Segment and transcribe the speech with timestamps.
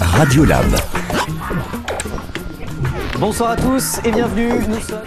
[0.00, 0.66] Radiolab.
[3.18, 4.52] Bonsoir à tous et bienvenue.
[4.68, 4.98] Nous sommes.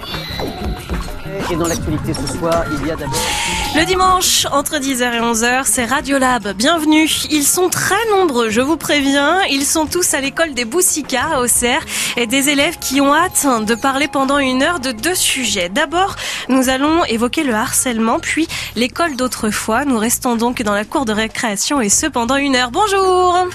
[1.51, 3.40] Et dans l'actualité ce soir, il y a d'abord.
[3.73, 6.53] Le dimanche, entre 10h et 11h, c'est Radiolab.
[6.53, 7.07] Bienvenue.
[7.29, 9.41] Ils sont très nombreux, je vous préviens.
[9.49, 11.81] Ils sont tous à l'école des Boussika à Auxerre
[12.17, 15.69] et des élèves qui ont hâte de parler pendant une heure de deux sujets.
[15.69, 16.17] D'abord,
[16.49, 18.45] nous allons évoquer le harcèlement, puis
[18.75, 19.85] l'école d'autrefois.
[19.85, 22.71] Nous restons donc dans la cour de récréation et ce pendant une heure.
[22.71, 23.47] Bonjour.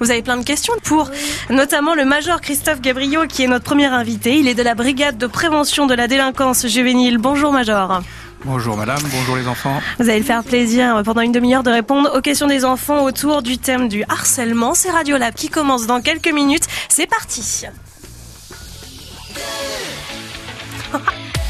[0.00, 1.10] Vous avez plein de questions pour
[1.50, 4.38] notamment le major Christophe Gabriot qui est notre premier invité.
[4.38, 7.18] Il est de la brigade de prévention de la délinquance juvénile.
[7.18, 8.02] Bonjour major.
[8.46, 9.82] Bonjour madame, bonjour les enfants.
[9.98, 13.42] Vous allez le faire plaisir pendant une demi-heure de répondre aux questions des enfants autour
[13.42, 14.72] du thème du harcèlement.
[14.72, 16.64] C'est Radiolab qui commence dans quelques minutes.
[16.88, 17.66] C'est parti.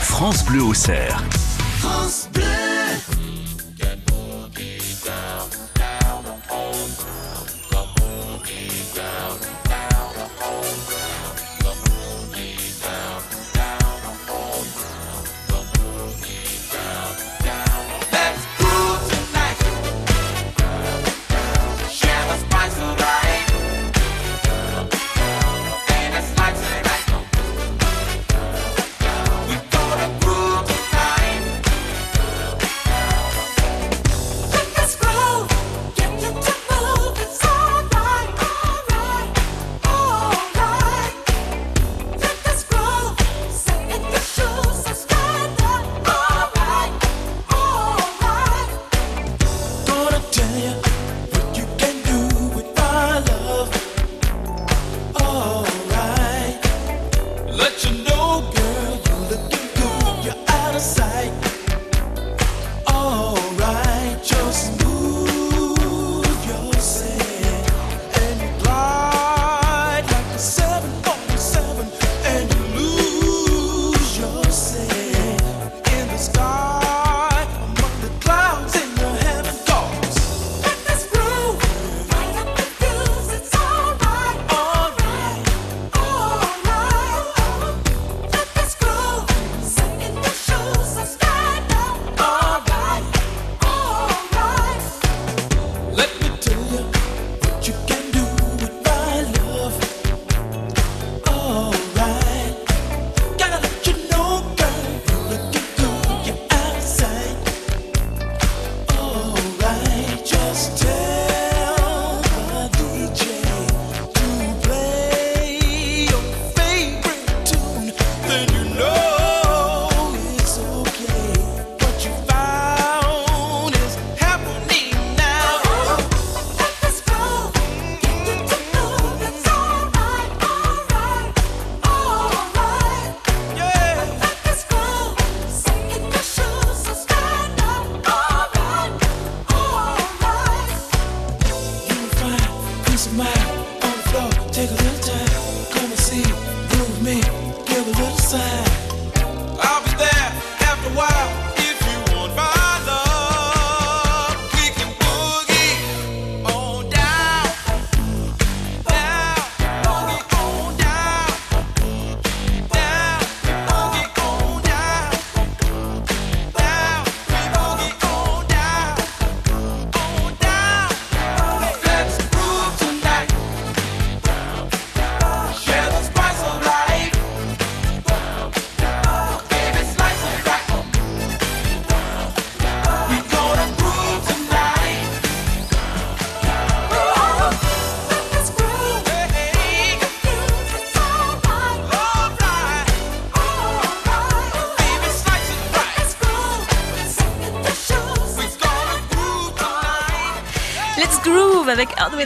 [0.00, 1.22] France Bleu au cerf.
[1.78, 2.49] France Bleu.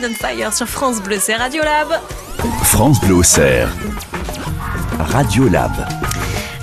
[0.03, 2.01] Fire sur France Bleu, c'est Radiolab.
[2.65, 3.73] France Bleu au cerf.
[4.99, 5.71] Radiolab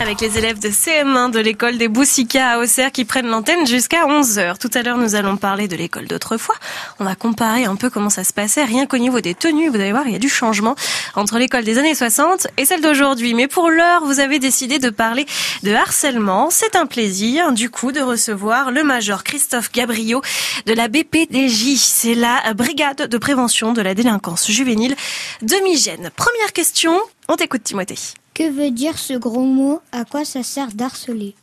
[0.02, 4.08] avec les élèves de CM1 de l'école des Boussika à Auxerre qui prennent l'antenne jusqu'à
[4.08, 4.58] 11h.
[4.58, 6.56] Tout à l'heure, nous allons parler de l'école d'autrefois.
[7.02, 9.70] On va comparer un peu comment ça se passait, rien qu'au niveau des tenues.
[9.70, 10.76] Vous allez voir, il y a du changement
[11.16, 13.34] entre l'école des années 60 et celle d'aujourd'hui.
[13.34, 15.26] Mais pour l'heure, vous avez décidé de parler
[15.64, 16.52] de harcèlement.
[16.52, 20.22] C'est un plaisir, du coup, de recevoir le major Christophe Gabriot
[20.68, 21.76] de la BPDJ.
[21.78, 24.96] C'est la brigade de prévention de la délinquance juvénile
[25.42, 26.12] de Migène.
[26.16, 27.98] Première question, on t'écoute Timothée.
[28.36, 29.82] Que veut dire ce gros mot?
[29.92, 31.34] À quoi ça sert d'harceler?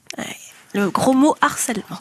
[0.73, 1.99] Le gros mot harcèlement.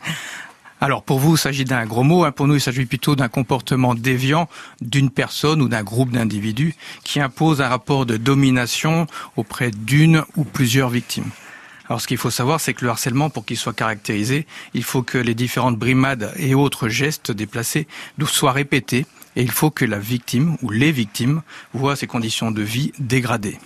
[0.80, 2.24] Alors pour vous, il s'agit d'un gros mot.
[2.24, 2.32] Hein.
[2.32, 4.48] Pour nous, il s'agit plutôt d'un comportement déviant
[4.80, 9.06] d'une personne ou d'un groupe d'individus qui impose un rapport de domination
[9.36, 11.30] auprès d'une ou plusieurs victimes.
[11.88, 15.02] Alors ce qu'il faut savoir, c'est que le harcèlement, pour qu'il soit caractérisé, il faut
[15.02, 17.86] que les différentes brimades et autres gestes déplacés
[18.26, 19.06] soient répétés
[19.36, 21.42] et il faut que la victime ou les victimes
[21.72, 23.58] voient ses conditions de vie dégradées.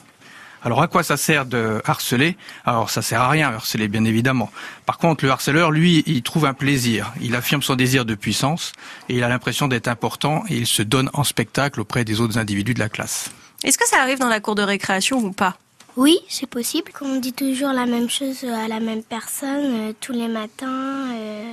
[0.62, 2.36] Alors à quoi ça sert de harceler?
[2.64, 4.50] Alors ça sert à rien harceler bien évidemment.
[4.84, 8.72] Par contre le harceleur lui il trouve un plaisir, il affirme son désir de puissance
[9.08, 12.38] et il a l'impression d'être important et il se donne en spectacle auprès des autres
[12.38, 13.30] individus de la classe.
[13.64, 15.56] Est-ce que ça arrive dans la cour de récréation ou pas?
[15.96, 16.92] Oui, c'est possible.
[16.92, 21.12] Quand on dit toujours la même chose à la même personne euh, tous les matins,
[21.12, 21.52] euh,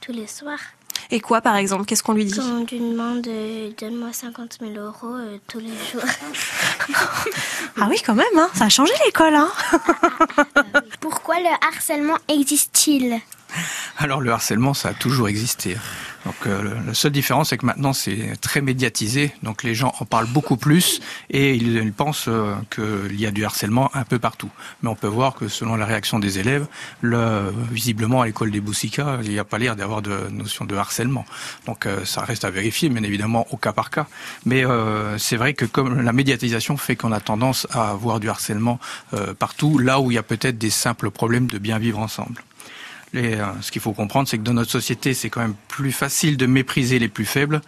[0.00, 0.58] tous les soirs.
[1.10, 4.58] Et quoi, par exemple Qu'est-ce qu'on lui dit Quand on lui demande euh, donne-moi 50
[4.60, 6.02] 000 euros euh, tous les jours.
[7.80, 9.34] ah oui, quand même, hein ça a changé l'école.
[9.34, 9.50] Hein
[11.00, 13.20] Pourquoi le harcèlement existe-t-il?
[13.98, 15.76] Alors le harcèlement, ça a toujours existé.
[16.26, 20.04] Donc euh, la seule différence, c'est que maintenant c'est très médiatisé, donc les gens en
[20.04, 21.00] parlent beaucoup plus
[21.30, 24.50] et ils, pensent euh, qu'il y a du harcèlement un peu partout.
[24.82, 26.66] Mais on peut voir que selon la réaction des élèves,
[27.00, 30.74] le, visiblement à l'école des Boussika, il n'y a pas l'air d'avoir de notion de
[30.74, 31.24] harcèlement.
[31.66, 34.06] Donc euh, ça reste à vérifier, bien évidemment au cas par cas.
[34.44, 34.64] Mais
[35.18, 38.80] c'est vrai que comme la médiatisation fait qu'on a tendance à avoir du harcèlement
[39.38, 42.42] partout, là où il y a peut-être des simples problèmes de bien vivre ensemble.
[43.16, 46.36] Euh, ce qu'il faut comprendre, c'est que dans notre société, c'est quand même plus facile
[46.36, 47.62] de mépriser les plus faibles,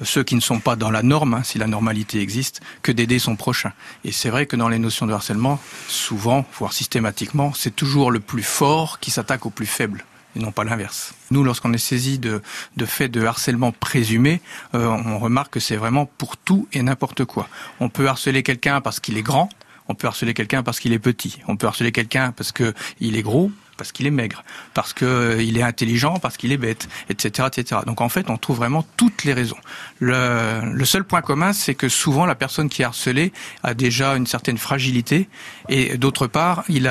[0.00, 2.92] euh, ceux qui ne sont pas dans la norme, hein, si la normalité existe, que
[2.92, 3.72] d'aider son prochain.
[4.04, 8.20] Et c'est vrai que dans les notions de harcèlement, souvent, voire systématiquement, c'est toujours le
[8.20, 10.04] plus fort qui s'attaque au plus faible
[10.34, 11.14] et non pas l'inverse.
[11.30, 12.40] Nous, lorsqu'on est saisi de,
[12.76, 14.40] de faits de harcèlement présumé,
[14.74, 17.48] euh, on remarque que c'est vraiment pour tout et n'importe quoi.
[17.80, 19.50] On peut harceler quelqu'un parce qu'il est grand,
[19.88, 23.22] on peut harceler quelqu'un parce qu'il est petit, on peut harceler quelqu'un parce qu'il est
[23.22, 23.50] gros,
[23.82, 24.44] parce qu'il est maigre,
[24.74, 27.80] parce qu'il euh, est intelligent, parce qu'il est bête, etc., etc.
[27.84, 29.56] Donc en fait, on trouve vraiment toutes les raisons.
[29.98, 33.32] Le, seul point commun, c'est que souvent la personne qui est harcelée
[33.64, 35.28] a déjà une certaine fragilité
[35.68, 36.84] et d'autre part, il,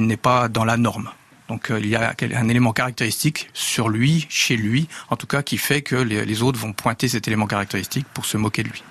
[0.00, 1.08] n'est pas dans la norme.
[1.46, 5.44] Donc euh, il y a un élément caractéristique sur lui, chez lui, en tout cas,
[5.44, 8.82] qui fait que les autres vont pointer cet élément caractéristique pour se moquer de lui.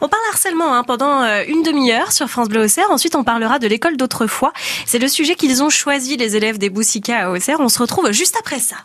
[0.00, 2.90] On parle harcèlement hein, pendant euh, une demi-heure sur France Bleu Auxerre.
[2.90, 4.52] Ensuite, on parlera de l'école d'autrefois.
[4.86, 7.60] C'est le sujet qu'ils ont choisi, les élèves des Boussika à Auxerre.
[7.60, 8.76] On se retrouve juste après ça.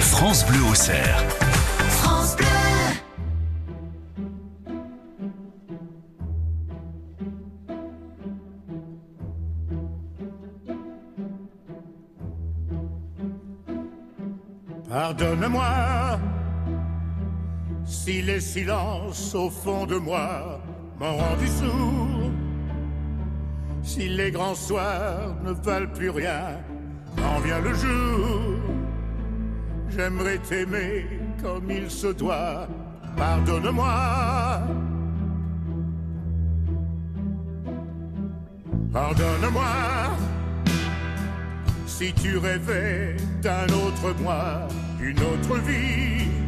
[0.00, 1.24] France Bleu Auxerre.
[1.88, 2.46] France Bleu.
[14.88, 16.18] Pardonne-moi
[18.06, 20.60] si les silences au fond de moi
[21.00, 22.30] m'ont rendu sourd,
[23.82, 26.60] si les grands soirs ne valent plus rien,
[27.16, 28.60] quand vient le jour,
[29.88, 31.04] j'aimerais t'aimer
[31.42, 32.68] comme il se doit,
[33.16, 34.60] pardonne-moi.
[38.92, 39.74] Pardonne-moi
[41.88, 44.68] si tu rêvais d'un autre moi,
[45.00, 46.45] d'une autre vie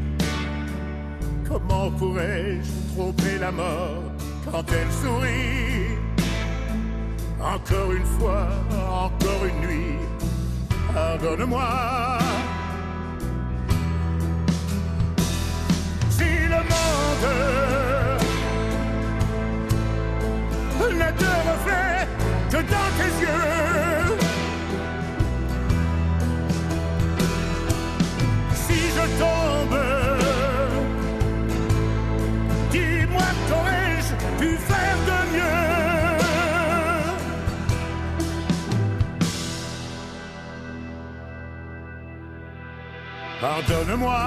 [1.48, 4.02] Comment pourrais-je tromper la mort
[4.50, 5.96] quand elle sourit?
[7.40, 8.48] Encore une fois,
[8.90, 9.98] encore une nuit,
[10.92, 12.18] pardonne-moi.
[16.10, 17.28] Si le monde
[20.92, 22.08] ne te reflète
[22.50, 24.18] que dans tes yeux,
[28.52, 30.07] si je tombe
[43.40, 44.18] Pardonne-moi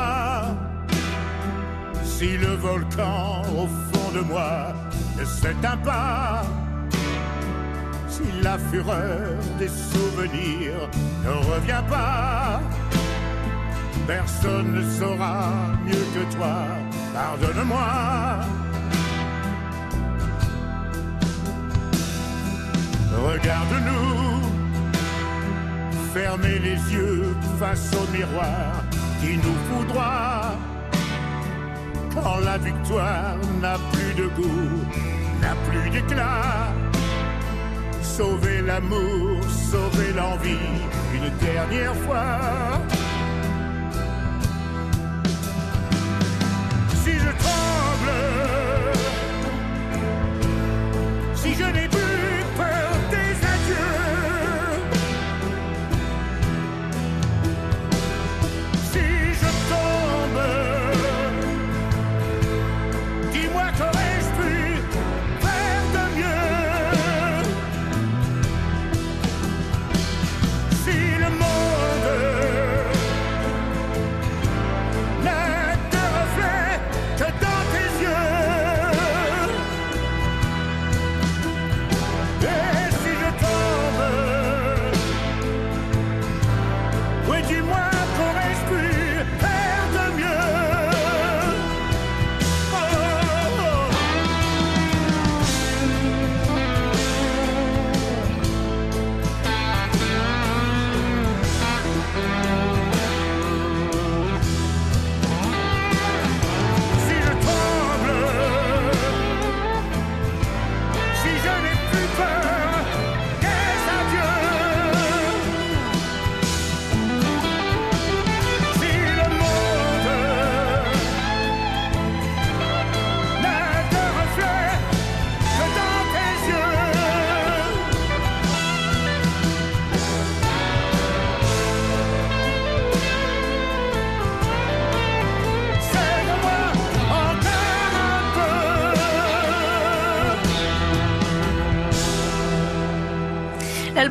[2.21, 4.73] si le volcan au fond de moi
[5.17, 6.43] ne s'éteint pas,
[8.07, 10.87] si la fureur des souvenirs
[11.25, 12.61] ne revient pas.
[14.05, 15.49] Personne ne saura
[15.83, 16.57] mieux que toi,
[17.13, 17.89] pardonne-moi.
[23.29, 24.41] Regarde-nous,
[26.13, 28.80] fermez les yeux face au miroir
[29.21, 30.57] qui nous foudroie.
[32.13, 34.81] Quand la victoire n'a plus de goût,
[35.41, 36.73] n'a plus d'éclat.
[38.01, 40.67] Sauver l'amour, sauver l'envie,
[41.15, 42.39] une dernière fois.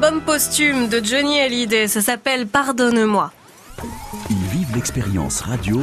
[0.00, 3.30] L'album posthume de Johnny Hallyday, ça s'appelle Pardonne-moi.
[4.30, 5.83] Ils vivent l'expérience radio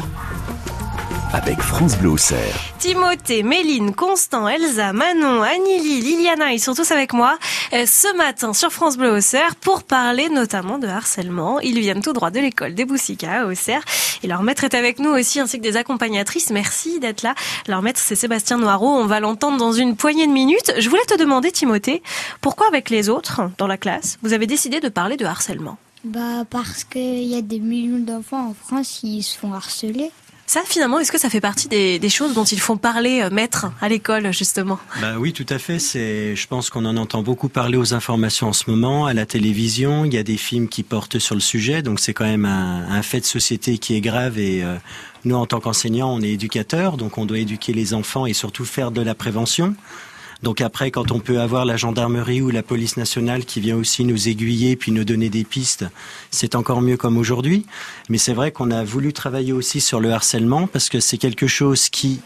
[1.34, 2.56] avec France Bleu Auxerre.
[2.80, 7.38] Timothée, Méline, Constant, Elsa, Manon, Anili, Liliana, ils sont tous avec moi
[7.74, 11.60] euh, ce matin sur France Bleu Auxerre pour parler notamment de harcèlement.
[11.60, 13.84] Ils viennent tout droit de l'école des Boussica à Auxerre
[14.24, 16.50] et leur maître est avec nous aussi ainsi que des accompagnatrices.
[16.50, 17.36] Merci d'être là.
[17.68, 20.74] Leur maître c'est Sébastien Noireau, on va l'entendre dans une poignée de minutes.
[20.78, 22.02] Je voulais te demander Timothée,
[22.42, 25.78] pourquoi avec les autres dans la classe, vous avez décidé de parler de harcèlement?
[26.04, 30.12] Bah parce qu'il y a des millions d'enfants en France qui se font harceler.
[30.50, 33.68] Ça, finalement, est-ce que ça fait partie des, choses dont ils font parler euh, maître
[33.82, 34.80] à l'école, justement?
[35.02, 35.78] Bah oui, tout à fait.
[35.78, 39.26] C'est, je pense qu'on en entend beaucoup parler aux informations en ce moment, à la
[39.26, 40.06] télévision.
[40.06, 42.90] Il y a des films qui portent sur le sujet, donc c'est quand même un,
[42.90, 44.40] un fait de société qui est grave.
[44.40, 44.78] Et euh,
[45.26, 48.64] nous, en tant qu'enseignants, on est éducateurs, donc on doit éduquer les enfants et surtout
[48.64, 49.76] faire de la prévention.
[50.44, 54.04] Donc après, quand on peut avoir la gendarmerie ou la police nationale qui vient aussi
[54.06, 55.86] nous aiguiller puis nous donner des pistes,
[56.32, 57.66] c'est encore mieux comme aujourd'hui.
[58.10, 61.48] Mais c'est vrai qu'on a voulu travailler aussi sur le harcèlement parce que c'est quelque
[61.48, 62.22] chose qui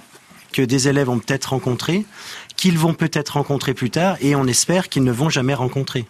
[0.52, 2.06] que des élèves ont peut-être rencontré,
[2.58, 6.06] qu'ils vont peut-être rencontrer plus tard, et on espère qu'ils ne vont jamais rencontrer.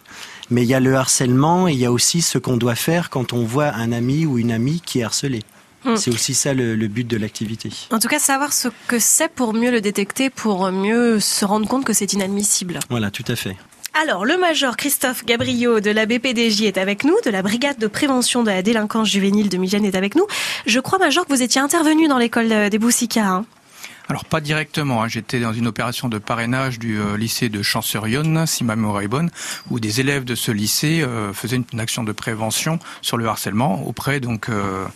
[0.50, 3.08] Mais il y a le harcèlement et il y a aussi ce qu'on doit faire
[3.08, 5.42] quand on voit un ami ou une amie qui est harcelé.
[5.84, 5.96] Hmm.
[5.96, 7.70] C'est aussi ça le, le but de l'activité.
[7.90, 11.66] En tout cas, savoir ce que c'est pour mieux le détecter, pour mieux se rendre
[11.66, 12.78] compte que c'est inadmissible.
[12.88, 13.56] Voilà, tout à fait.
[14.00, 17.86] Alors, le major Christophe Gabriot de la BPDJ est avec nous, de la brigade de
[17.86, 20.26] prévention de la délinquance juvénile de Migène est avec nous.
[20.64, 23.26] Je crois, major, que vous étiez intervenu dans l'école euh, des Boussica.
[23.26, 23.44] Hein
[24.08, 25.08] Alors pas directement, hein.
[25.08, 29.08] j'étais dans une opération de parrainage du euh, lycée de Champs-sur-Yonne, si ma mémoire est
[29.08, 29.30] bonne,
[29.70, 33.26] où des élèves de ce lycée euh, faisaient une, une action de prévention sur le
[33.26, 34.86] harcèlement auprès donc euh,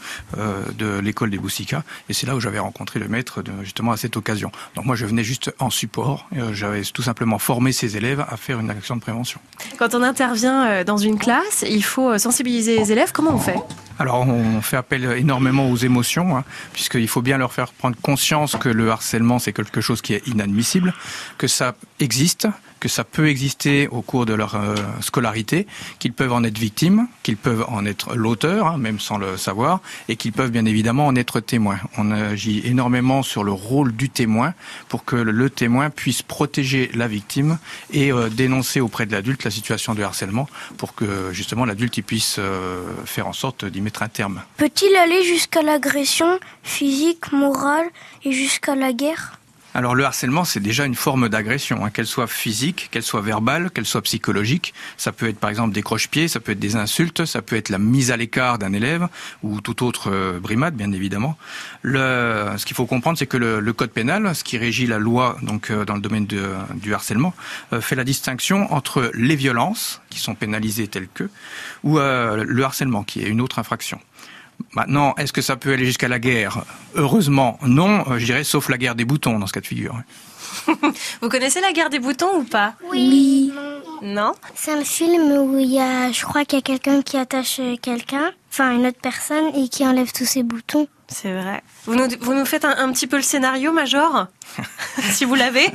[0.77, 3.97] de l'école des Boussica, et c'est là où j'avais rencontré le maître de, justement à
[3.97, 4.51] cette occasion.
[4.75, 8.61] Donc moi je venais juste en support, j'avais tout simplement formé ces élèves à faire
[8.61, 9.41] une action de prévention.
[9.79, 13.13] Quand on intervient dans une classe, il faut sensibiliser les élèves.
[13.13, 13.59] Comment on fait?
[13.99, 16.45] Alors on fait appel énormément aux émotions, hein,
[16.75, 19.06] puisqu'il faut bien leur faire prendre conscience que le harcèlement
[19.39, 20.95] c'est quelque chose qui est inadmissible,
[21.39, 22.49] que ça existe,
[22.81, 25.67] que ça peut exister au cours de leur euh, scolarité,
[25.99, 29.81] qu'ils peuvent en être victimes, qu'ils peuvent en être l'auteur, hein, même sans le savoir,
[30.09, 31.79] et qu'ils peuvent bien évidemment en être témoins.
[31.97, 34.55] On agit énormément sur le rôle du témoin
[34.89, 37.59] pour que le, témoin puisse protéger la victime
[37.93, 42.37] et euh, dénoncer auprès de l'adulte la situation de harcèlement pour que justement l'adulte puisse
[42.39, 44.43] euh, faire en sorte d'y mettre un terme.
[44.57, 47.87] Peut-il aller jusqu'à l'agression physique, morale
[48.25, 49.39] et jusqu'à la guerre?
[49.77, 53.71] Alors le harcèlement, c'est déjà une forme d'agression, hein, qu'elle soit physique, qu'elle soit verbale,
[53.71, 54.73] qu'elle soit psychologique.
[54.97, 57.69] Ça peut être par exemple des croche-pieds, ça peut être des insultes, ça peut être
[57.69, 59.07] la mise à l'écart d'un élève
[59.43, 61.37] ou toute autre euh, brimade, bien évidemment.
[61.83, 64.99] Le, ce qu'il faut comprendre, c'est que le, le, code pénal, ce qui régit la
[64.99, 67.35] loi donc euh, dans le domaine de, du harcèlement,
[67.75, 71.29] euh, fait la distinction entre les violences qui sont pénalisées telles que
[71.85, 74.01] ou euh, le harcèlement qui est une autre infraction.
[74.73, 78.69] Maintenant, est-ce que ça peut aller jusqu'à la guerre Heureusement, non, euh, je dirais, sauf
[78.69, 79.99] la guerre des boutons dans ce cas de figure.
[81.23, 83.53] Vous connaissez la guerre des boutons ou pas Oui.
[84.03, 87.17] Non C'est un film où il y a, je crois qu'il y a quelqu'un qui
[87.17, 90.87] attache quelqu'un, enfin une autre personne, et qui enlève tous ses boutons.
[91.09, 91.63] C'est vrai.
[91.85, 94.27] Vous nous, vous nous faites un, un, petit peu le scénario, Major
[95.11, 95.67] Si vous l'avez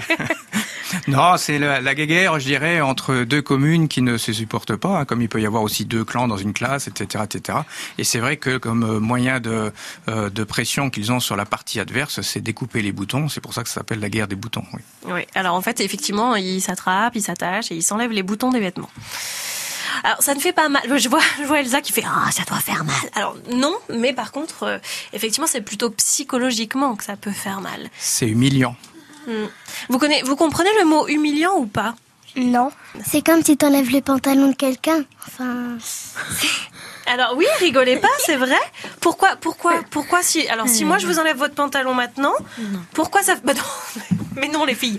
[1.07, 4.99] Non, c'est la, la, guéguerre, je dirais, entre deux communes qui ne se supportent pas,
[4.99, 7.23] hein, comme il peut y avoir aussi deux clans dans une classe, etc.
[7.23, 7.59] etc.
[7.97, 9.71] Et c'est vrai que comme moyen de,
[10.09, 13.29] euh, de pression qu'ils ont sur la partie adverse, c'est découper les boutons.
[13.29, 14.65] C'est pour ça que ça s'appelle la guerre des boutons.
[14.73, 14.81] Oui.
[15.07, 15.21] oui.
[15.33, 18.91] Alors en fait, effectivement, ils s'attrapent, ils s'attachent et ils s'enlèvent les boutons des vêtements.
[20.03, 20.81] Alors ça ne fait pas mal.
[20.97, 22.95] Je vois, je vois Elsa qui fait ah oh, ça doit faire mal.
[23.15, 24.77] Alors non, mais par contre, euh,
[25.13, 27.89] effectivement, c'est plutôt psychologiquement que ça peut faire mal.
[27.97, 28.75] C'est humiliant.
[29.27, 29.45] Hmm.
[29.89, 31.95] Vous, connaissez, vous comprenez le mot humiliant ou pas?
[32.35, 32.71] Non.
[33.05, 35.03] C'est comme si t'enlèves les pantalons de quelqu'un.
[35.27, 35.77] Enfin.
[37.07, 38.59] Alors oui, rigolez pas, c'est vrai.
[39.01, 42.79] Pourquoi, pourquoi, pourquoi si Alors si moi je vous enlève votre pantalon maintenant, non.
[42.93, 44.97] pourquoi ça bah non, Mais non les filles,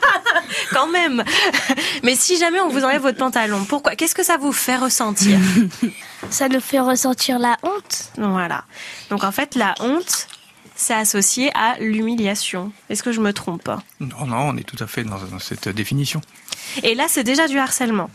[0.72, 1.22] quand même.
[2.02, 5.38] Mais si jamais on vous enlève votre pantalon, pourquoi Qu'est-ce que ça vous fait ressentir?
[6.30, 8.10] Ça nous fait ressentir la honte.
[8.16, 8.64] Voilà.
[9.10, 10.26] Donc en fait la honte,
[10.74, 12.72] c'est associé à l'humiliation.
[12.90, 13.62] Est-ce que je me trompe?
[13.62, 16.20] Pas Non, non, on est tout à fait dans, dans cette définition.
[16.82, 18.10] Et là, c'est déjà du harcèlement.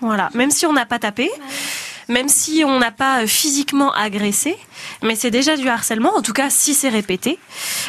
[0.00, 0.30] Voilà.
[0.34, 1.30] Même si on n'a pas tapé,
[2.08, 4.56] même si on n'a pas physiquement agressé,
[5.02, 6.14] mais c'est déjà du harcèlement.
[6.16, 7.38] En tout cas, si c'est répété,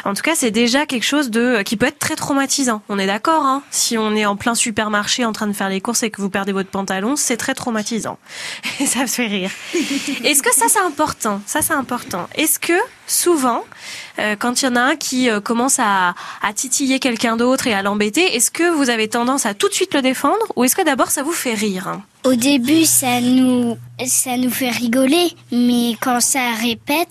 [0.05, 2.81] en tout cas, c'est déjà quelque chose de qui peut être très traumatisant.
[2.89, 3.45] On est d'accord.
[3.45, 6.21] Hein si on est en plein supermarché en train de faire les courses et que
[6.21, 8.19] vous perdez votre pantalon, c'est très traumatisant.
[8.79, 9.51] Et ça me fait rire.
[10.23, 11.41] Est-ce que ça c'est important?
[11.45, 12.27] Ça c'est important.
[12.35, 12.73] Est-ce que
[13.09, 13.63] souvent
[14.19, 17.67] euh, quand il y en a un qui euh, commence à, à titiller quelqu'un d'autre
[17.67, 20.63] et à l'embêter, est-ce que vous avez tendance à tout de suite le défendre ou
[20.63, 25.31] est-ce que d'abord ça vous fait rire Au début, ça nous, ça nous fait rigoler,
[25.51, 27.07] mais quand ça répète,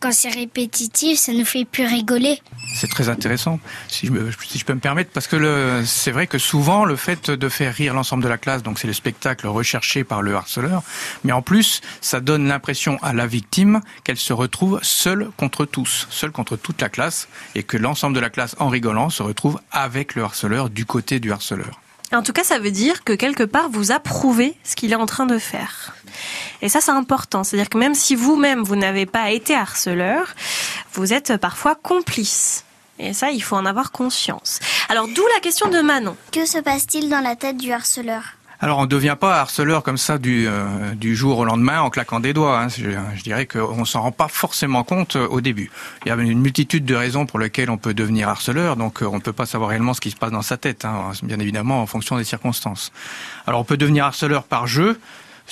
[0.00, 2.40] quand c'est répétitif, ça nous fait plus rigoler.
[2.74, 4.12] C'est très intéressant, si je,
[4.46, 7.74] si je peux me permettre, parce que c'est vrai que souvent le fait de faire
[7.74, 10.82] rire l'ensemble de la classe, donc c'est le spectacle recherché par le harceleur,
[11.24, 16.06] mais en plus ça donne l'impression à la victime qu'elle se retrouve seule contre tous,
[16.10, 19.58] seule contre toute la classe, et que l'ensemble de la classe, en rigolant, se retrouve
[19.72, 21.80] avec le harceleur, du côté du harceleur.
[22.12, 25.06] En tout cas, ça veut dire que quelque part, vous approuvez ce qu'il est en
[25.06, 25.94] train de faire.
[26.60, 27.42] Et ça, c'est important.
[27.42, 30.34] C'est-à-dire que même si vous-même, vous n'avez pas été harceleur,
[30.92, 32.64] vous êtes parfois complice.
[32.98, 34.58] Et ça, il faut en avoir conscience.
[34.90, 36.16] Alors, d'où la question de Manon.
[36.32, 38.34] Que se passe-t-il dans la tête du harceleur?
[38.62, 41.88] Alors on ne devient pas harceleur comme ça du, euh, du jour au lendemain en
[41.88, 42.60] claquant des doigts.
[42.60, 42.68] hein.
[42.68, 45.70] Je, dirais qu'on s'en rend pas forcément compte euh, au début.
[46.04, 49.06] Il y a une multitude de raisons pour lesquelles on peut devenir harceleur, donc euh,
[49.06, 51.40] on ne peut pas savoir réellement ce qui se passe dans sa tête, hein, bien
[51.40, 52.92] évidemment en fonction des circonstances.
[53.46, 55.00] Alors on peut devenir harceleur par jeu,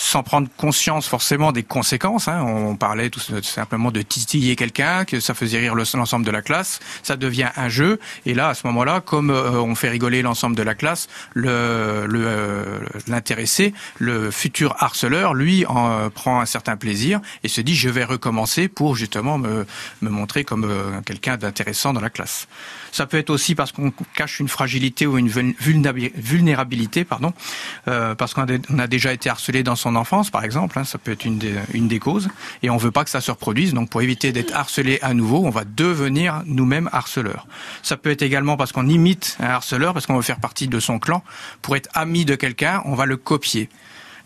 [0.00, 2.28] sans prendre conscience forcément des conséquences.
[2.28, 2.40] hein.
[2.44, 6.40] On parlait tout simplement de titiller quelqu'un, que ça faisait rire le- l'ensemble de la
[6.40, 6.78] classe.
[7.02, 7.98] Ça devient un jeu.
[8.24, 12.06] Et là, à ce moment-là, comme euh, on fait rigoler l'ensemble de la classe, le
[12.06, 17.60] le, euh, l'intéressé, le futur harceleur, lui, en, euh, prend un certain plaisir et se
[17.60, 19.66] dit je vais recommencer pour justement me,
[20.02, 20.70] me montrer comme
[21.04, 22.46] quelqu'un d'intéressant dans la classe.
[22.92, 27.32] Ça peut être aussi parce qu'on cache une fragilité ou une vul- vulnérabi- vulnérabilité, pardon,
[27.88, 28.46] euh, parce qu'on
[28.78, 30.78] a déjà été harcelé dans son enfance, par exemple.
[30.78, 32.28] hein, ça peut être une des, une des causes,
[32.62, 33.74] et on veut pas que ça se reproduise.
[33.74, 37.46] Donc, pour éviter d'être harcelé à nouveau, on va devenir nous-mêmes harceleurs.
[37.82, 40.80] Ça peut être également parce qu'on imite un harceleur, parce qu'on veut faire partie de
[40.80, 41.22] son clan.
[41.62, 43.68] Pour être ami de quelqu'un, on va le copier.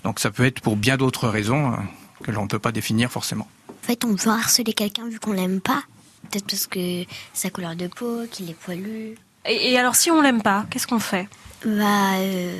[0.04, 1.76] Donc, ça peut être pour bien d'autres raisons euh,
[2.24, 3.48] que l'on ne peut pas définir forcément.
[3.68, 5.82] En fait, on veut harceler quelqu'un vu qu'on l'aime pas.
[6.30, 9.16] Peut-être parce que sa couleur de peau, qu'il est poilu.
[9.44, 11.28] Et, et alors, si on l'aime pas, qu'est-ce qu'on fait?
[11.64, 12.56] Bah, euh,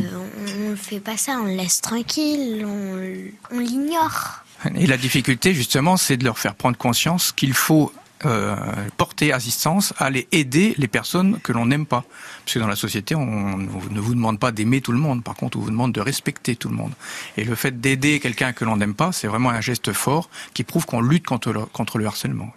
[0.66, 4.44] on, le fait pas ça, on le laisse tranquille, on, l'ignore.
[4.76, 7.92] Et la difficulté, justement, c'est de leur faire prendre conscience qu'il faut
[8.24, 8.54] euh,
[8.96, 12.04] porter assistance, aller aider les personnes que l'on n'aime pas.
[12.44, 15.24] Parce que dans la société, on ne vous demande pas d'aimer tout le monde.
[15.24, 16.92] Par contre, on vous demande de respecter tout le monde.
[17.36, 20.62] Et le fait d'aider quelqu'un que l'on n'aime pas, c'est vraiment un geste fort qui
[20.62, 22.52] prouve qu'on lutte contre le, contre le harcèlement.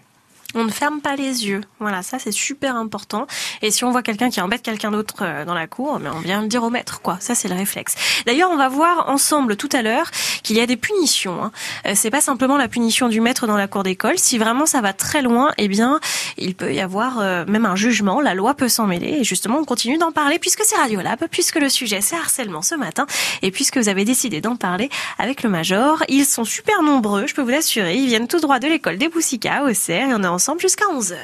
[0.57, 1.61] On ne ferme pas les yeux.
[1.79, 3.27] Voilà, ça c'est super important.
[3.61, 6.41] Et si on voit quelqu'un qui embête quelqu'un d'autre euh, dans la cour, on vient
[6.41, 7.17] le dire au maître, quoi.
[7.19, 7.95] Ça c'est le réflexe.
[8.25, 10.09] D'ailleurs, on va voir ensemble tout à l'heure
[10.43, 11.43] qu'il y a des punitions.
[11.43, 11.51] Hein.
[11.87, 14.17] Euh, C'est pas simplement la punition du maître dans la cour d'école.
[14.17, 15.99] Si vraiment ça va très loin, eh bien,
[16.37, 18.21] il peut y avoir euh, même un jugement.
[18.21, 19.17] La loi peut s'en mêler.
[19.19, 22.75] Et justement, on continue d'en parler puisque c'est Radiolab, puisque le sujet c'est harcèlement ce
[22.75, 23.05] matin,
[23.41, 26.03] et puisque vous avez décidé d'en parler avec le major.
[26.07, 27.95] Ils sont super nombreux, je peux vous l'assurer.
[27.95, 30.07] Ils viennent tout droit de l'école des Boussicas au Cerf
[30.45, 31.15] ensemble jusqu'à 11h.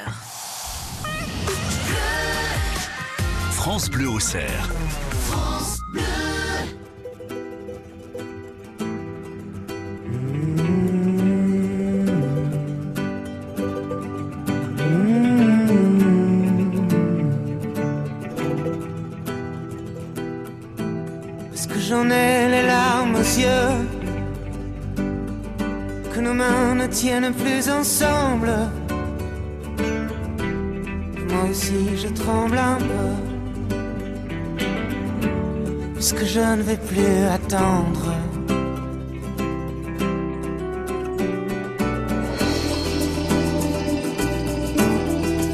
[3.52, 4.68] France Bleu au cerf.
[21.48, 23.86] Parce que j'en ai les larmes aux yeux,
[26.12, 28.50] que nos mains ne tiennent plus ensemble.
[31.50, 33.74] Aussi je tremble un peu,
[35.94, 38.06] puisque je ne vais plus attendre.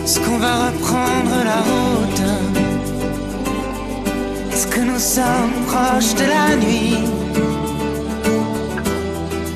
[0.05, 2.25] Est-ce qu'on va reprendre la route?
[4.53, 6.99] Est-ce que nous sommes proches de la nuit?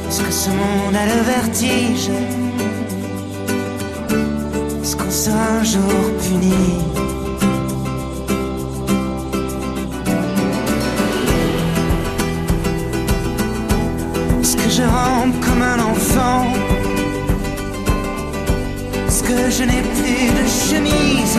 [0.09, 2.11] Est-ce que ce monde a le vertige?
[5.29, 5.81] Un jour
[6.21, 6.53] puni
[14.41, 16.45] Est-ce que je rampe comme un enfant
[19.07, 21.39] Est-ce que je n'ai plus de chemise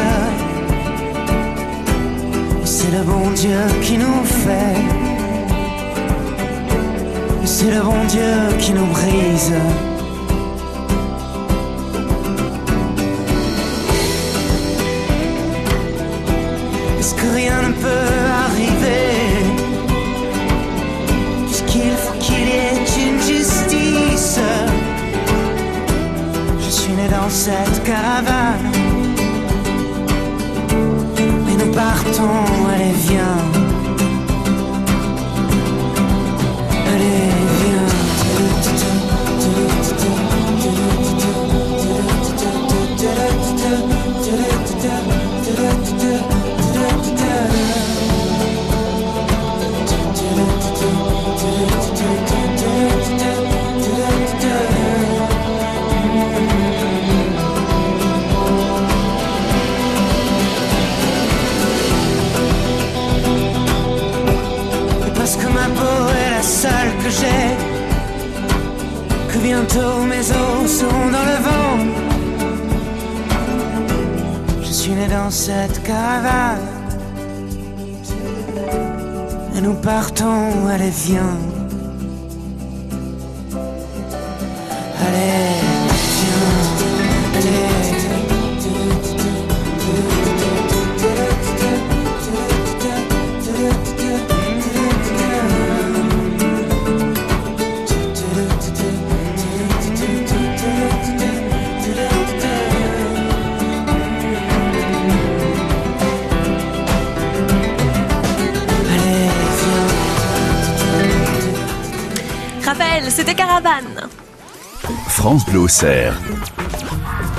[2.66, 4.76] c'est le bon Dieu qui nous fait.
[7.46, 9.54] C'est le bon Dieu qui nous brise.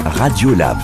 [0.04, 0.78] Radio Lab.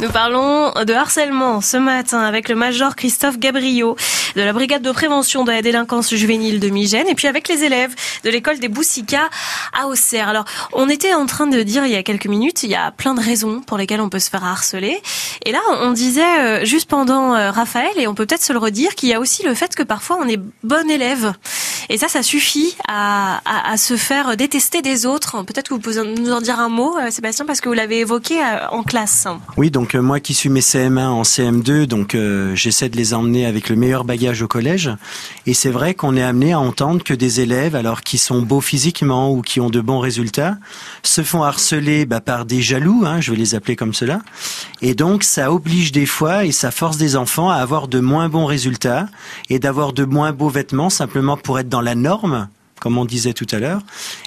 [0.00, 3.96] Nous parlons de harcèlement ce matin avec le major Christophe Gabriot
[4.36, 7.64] de la brigade de prévention de la délinquance juvénile de Migène et puis avec les
[7.64, 9.28] élèves de l'école des Boussicas
[9.76, 10.28] à Auxerre.
[10.28, 12.92] Alors, on était en train de dire il y a quelques minutes, il y a
[12.92, 15.02] plein de raisons pour lesquelles on peut se faire harceler.
[15.44, 18.60] Et là, on disait euh, juste pendant euh, Raphaël, et on peut peut-être se le
[18.60, 21.32] redire, qu'il y a aussi le fait que parfois on est bon élève.
[21.90, 23.40] Et ça, ça suffit à,
[23.78, 25.42] se faire détester des autres.
[25.44, 28.00] Peut-être que vous pouvez nous en dire un mot, euh, Sébastien, parce que vous l'avez
[28.00, 29.26] évoqué euh, en classe.
[29.56, 32.16] Oui, donc euh, moi qui suis mes CM1 en CM2, donc
[32.54, 34.90] j'essaie de les emmener avec le meilleur bagage au collège.
[35.46, 38.60] Et c'est vrai qu'on est amené à entendre que des élèves, alors qui sont beaux
[38.60, 40.56] physiquement ou qui ont de bons résultats,
[41.02, 44.20] se font harceler bah, par des jaloux, hein, je vais les appeler comme cela.
[44.82, 48.28] Et donc ça oblige des fois et ça force des enfants à avoir de moins
[48.28, 49.06] bons résultats
[49.48, 53.32] et d'avoir de moins beaux vêtements simplement pour être dans la norme comme on disait
[53.32, 53.82] tout à l'heure.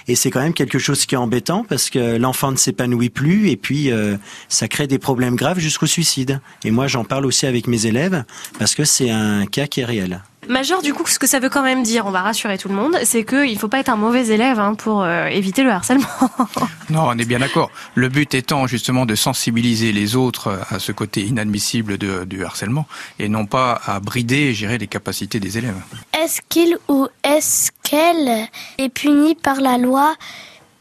[0.08, 3.48] Et c'est quand même quelque chose qui est embêtant parce que l'enfant ne s'épanouit plus
[3.48, 4.16] et puis euh,
[4.48, 6.40] ça crée des problèmes graves jusqu'au suicide.
[6.64, 8.24] Et moi, j'en parle aussi avec mes élèves
[8.58, 10.22] parce que c'est un cas qui est réel.
[10.48, 12.74] Major, du coup, ce que ça veut quand même dire, on va rassurer tout le
[12.74, 15.70] monde, c'est qu'il ne faut pas être un mauvais élève hein, pour euh, éviter le
[15.70, 16.06] harcèlement.
[16.90, 17.70] Non, on est bien d'accord.
[17.94, 22.86] Le but étant justement de sensibiliser les autres à ce côté inadmissible de- du harcèlement
[23.18, 25.80] et non pas à brider et gérer les capacités des élèves.
[26.20, 30.14] Est-ce qu'il ou est-ce qu'elle est punie par la loi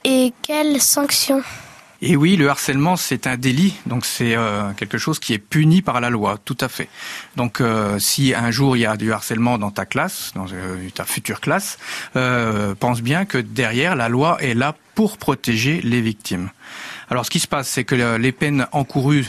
[0.03, 1.43] et quelles sanctions?
[2.03, 5.83] Et oui, le harcèlement, c'est un délit, donc c'est euh, quelque chose qui est puni
[5.83, 6.89] par la loi, tout à fait.
[7.35, 10.89] Donc euh, si un jour il y a du harcèlement dans ta classe, dans euh,
[10.95, 11.77] ta future classe,
[12.79, 16.49] pense bien que derrière, la loi est là pour protéger les victimes.
[17.09, 19.27] Alors, ce qui se passe, c'est que les peines encourues,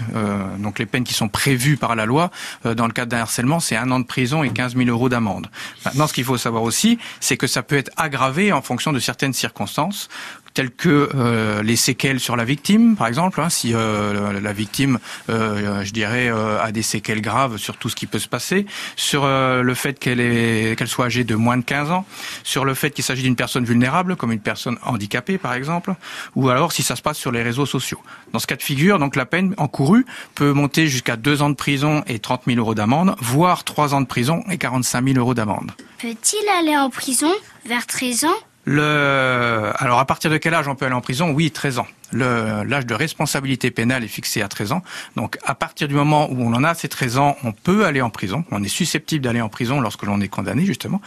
[0.59, 2.31] donc les peines qui sont prévues par la loi,
[2.65, 5.49] dans le cadre d'un harcèlement, c'est un an de prison et 15 000 euros d'amende.
[5.85, 9.01] Maintenant, ce qu'il faut savoir aussi, c'est que ça peut être aggravé en fonction de
[9.01, 10.09] certaines circonstances
[10.55, 14.99] telles que euh, les séquelles sur la victime, par exemple, hein, si euh, la victime,
[15.31, 18.67] euh, je dirais, euh, a des séquelles graves sur tout ce qui peut se passer,
[18.97, 22.05] sur euh, le fait qu'elle qu'elle soit âgée de moins de 15 ans,
[22.45, 25.95] sur le fait qu'il s'agit d'une personne vulnérable, comme une personne handicapée, par exemple,
[26.37, 28.01] ou alors si ça se passe sur les réseaux sociaux.
[28.33, 31.55] Dans ce cas de figure, donc la peine encourue peut monter jusqu'à deux ans de
[31.55, 35.35] prison et 30 000 euros d'amende, voire trois ans de prison et 45 000 euros
[35.35, 35.73] d'amende.
[35.99, 37.31] Peut-il aller en prison
[37.65, 39.73] vers 13 ans Le...
[39.77, 41.31] Alors, à partir de quel âge on peut aller en prison?
[41.31, 41.87] Oui, 13 ans.
[42.13, 44.83] L'âge de responsabilité pénale est fixé à 13 ans.
[45.17, 48.01] Donc, à partir du moment où on en a ces 13 ans, on peut aller
[48.03, 48.45] en prison.
[48.51, 51.01] On est susceptible d'aller en prison lorsque l'on est condamné, justement.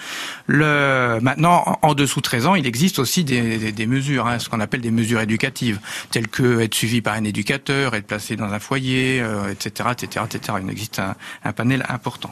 [0.48, 1.20] Le...
[1.22, 4.40] Maintenant, en en dessous de 13 ans, il existe aussi des, des- des mesures, hein,
[4.40, 5.80] ce qu'on appelle des mesures éducatives,
[6.12, 10.26] telles que être suivi par un éducateur, être placé dans un foyer, euh, etc., etc.,
[10.26, 10.58] etc.
[10.64, 12.32] Il existe un, un panel important.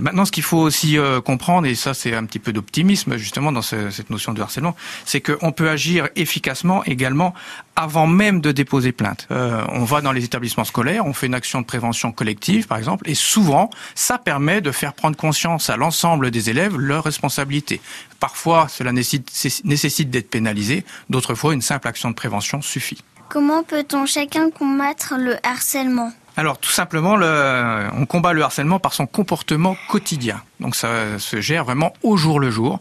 [0.00, 3.52] Maintenant, ce qu'il faut aussi euh, comprendre, et ça c'est un petit peu d'optimisme justement
[3.52, 4.74] dans ce- cette notion de harcèlement,
[5.04, 7.34] c'est qu'on peut agir efficacement également
[7.76, 9.28] avant même de déposer plainte.
[9.30, 12.78] Euh, on va dans les établissements scolaires, on fait une action de prévention collective par
[12.78, 17.80] exemple, et souvent ça permet de faire prendre conscience à l'ensemble des élèves leurs responsabilités.
[18.18, 23.02] Parfois cela nécessite, nécessite d'être pénalisé, d'autres fois une simple action de prévention suffit.
[23.28, 26.12] Comment peut-on chacun combattre le harcèlement?
[26.38, 30.42] Alors tout simplement, le, on combat le harcèlement par son comportement quotidien.
[30.60, 32.78] Donc ça se gère vraiment au jour le jour.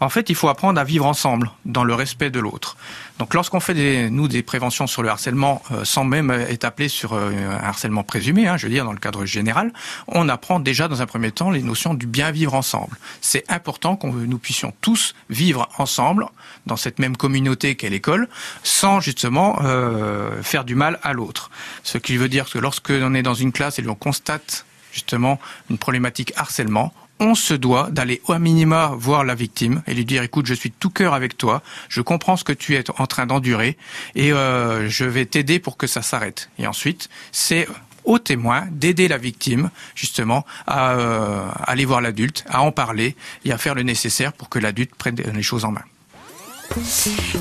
[0.00, 2.76] En fait, il faut apprendre à vivre ensemble, dans le respect de l'autre.
[3.18, 7.14] Donc lorsqu'on fait nous des préventions sur le harcèlement, euh, sans même être appelé sur
[7.14, 9.72] euh, un harcèlement présumé, hein, je veux dire dans le cadre général,
[10.06, 12.98] on apprend déjà dans un premier temps les notions du bien vivre ensemble.
[13.22, 16.26] C'est important qu'on nous puissions tous vivre ensemble
[16.66, 18.28] dans cette même communauté qu'est l'école,
[18.62, 21.50] sans justement euh, faire du mal à l'autre.
[21.84, 25.38] Ce qui veut dire que lorsque l'on est dans une classe et l'on constate justement
[25.70, 30.22] une problématique harcèlement, on se doit d'aller au minima voir la victime et lui dire
[30.22, 33.26] écoute je suis tout cœur avec toi je comprends ce que tu es en train
[33.26, 33.76] d'endurer
[34.14, 36.50] et euh, je vais t'aider pour que ça s'arrête.
[36.58, 37.66] Et ensuite c'est
[38.04, 43.52] au témoin d'aider la victime justement à euh, aller voir l'adulte à en parler et
[43.52, 45.82] à faire le nécessaire pour que l'adulte prenne les choses en main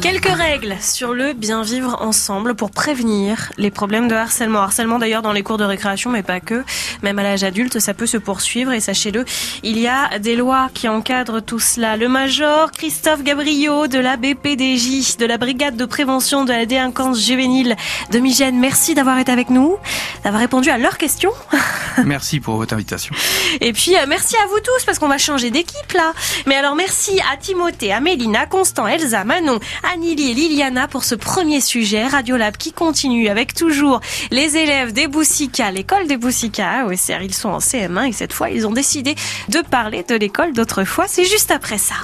[0.01, 4.59] Quelques règles sur le bien vivre ensemble pour prévenir les problèmes de harcèlement.
[4.59, 6.63] Harcèlement d'ailleurs dans les cours de récréation, mais pas que.
[7.01, 9.25] Même à l'âge adulte, ça peut se poursuivre et sachez-le,
[9.63, 11.97] il y a des lois qui encadrent tout cela.
[11.97, 17.19] Le major Christophe Gabriot de la BPDJ, de la Brigade de prévention de la délinquance
[17.19, 17.75] juvénile
[18.11, 19.77] de Migène, merci d'avoir été avec nous,
[20.23, 21.31] d'avoir répondu à leurs questions.
[22.03, 23.15] Merci pour votre invitation.
[23.61, 26.11] Et puis euh, merci à vous tous parce qu'on va changer d'équipe là.
[26.45, 29.59] Mais alors merci à Timothée, à Mélina, Constant, Elsa, Manon,
[29.93, 34.01] Anneli et Liliana pour ce premier sujet Radiolab qui continue avec toujours
[34.31, 37.21] les élèves des Boussica, l'école des Boussica à OSR.
[37.21, 39.15] Ils sont en CM1 et cette fois ils ont décidé
[39.49, 41.05] de parler de l'école d'autrefois.
[41.07, 41.95] C'est juste après ça.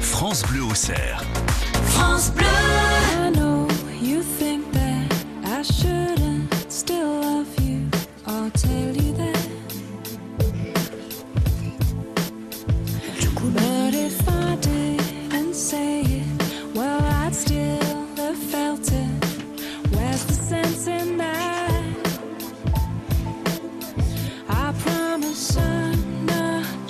[0.00, 1.22] France Bleu au cerf.
[1.86, 2.91] France Bleu.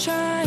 [0.03, 0.42] try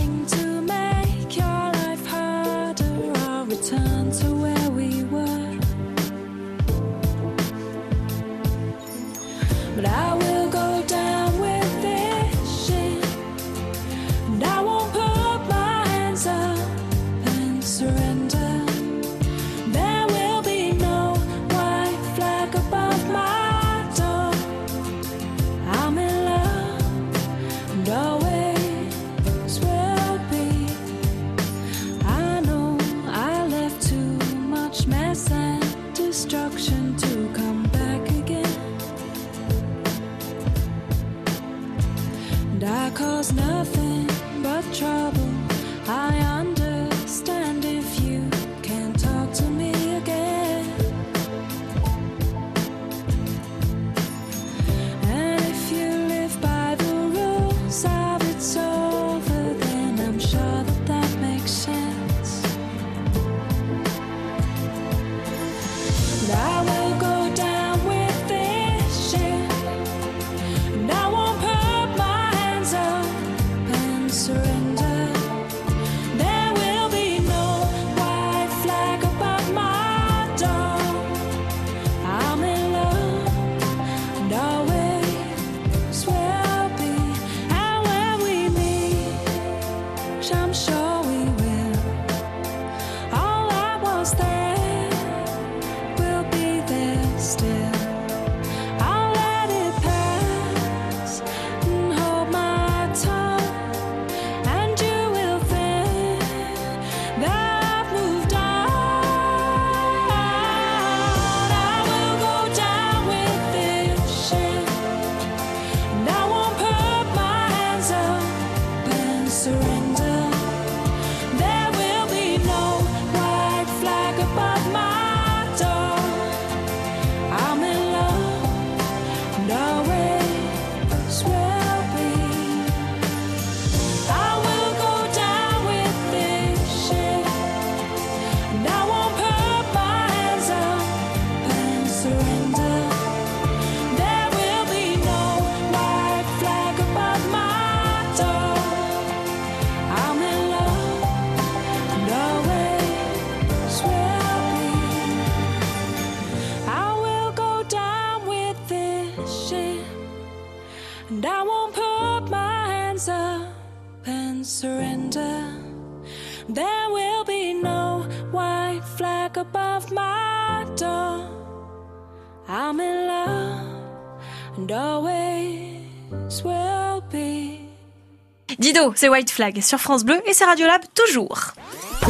[178.96, 181.54] C'est White Flag sur France Bleu et c'est Radiolab toujours.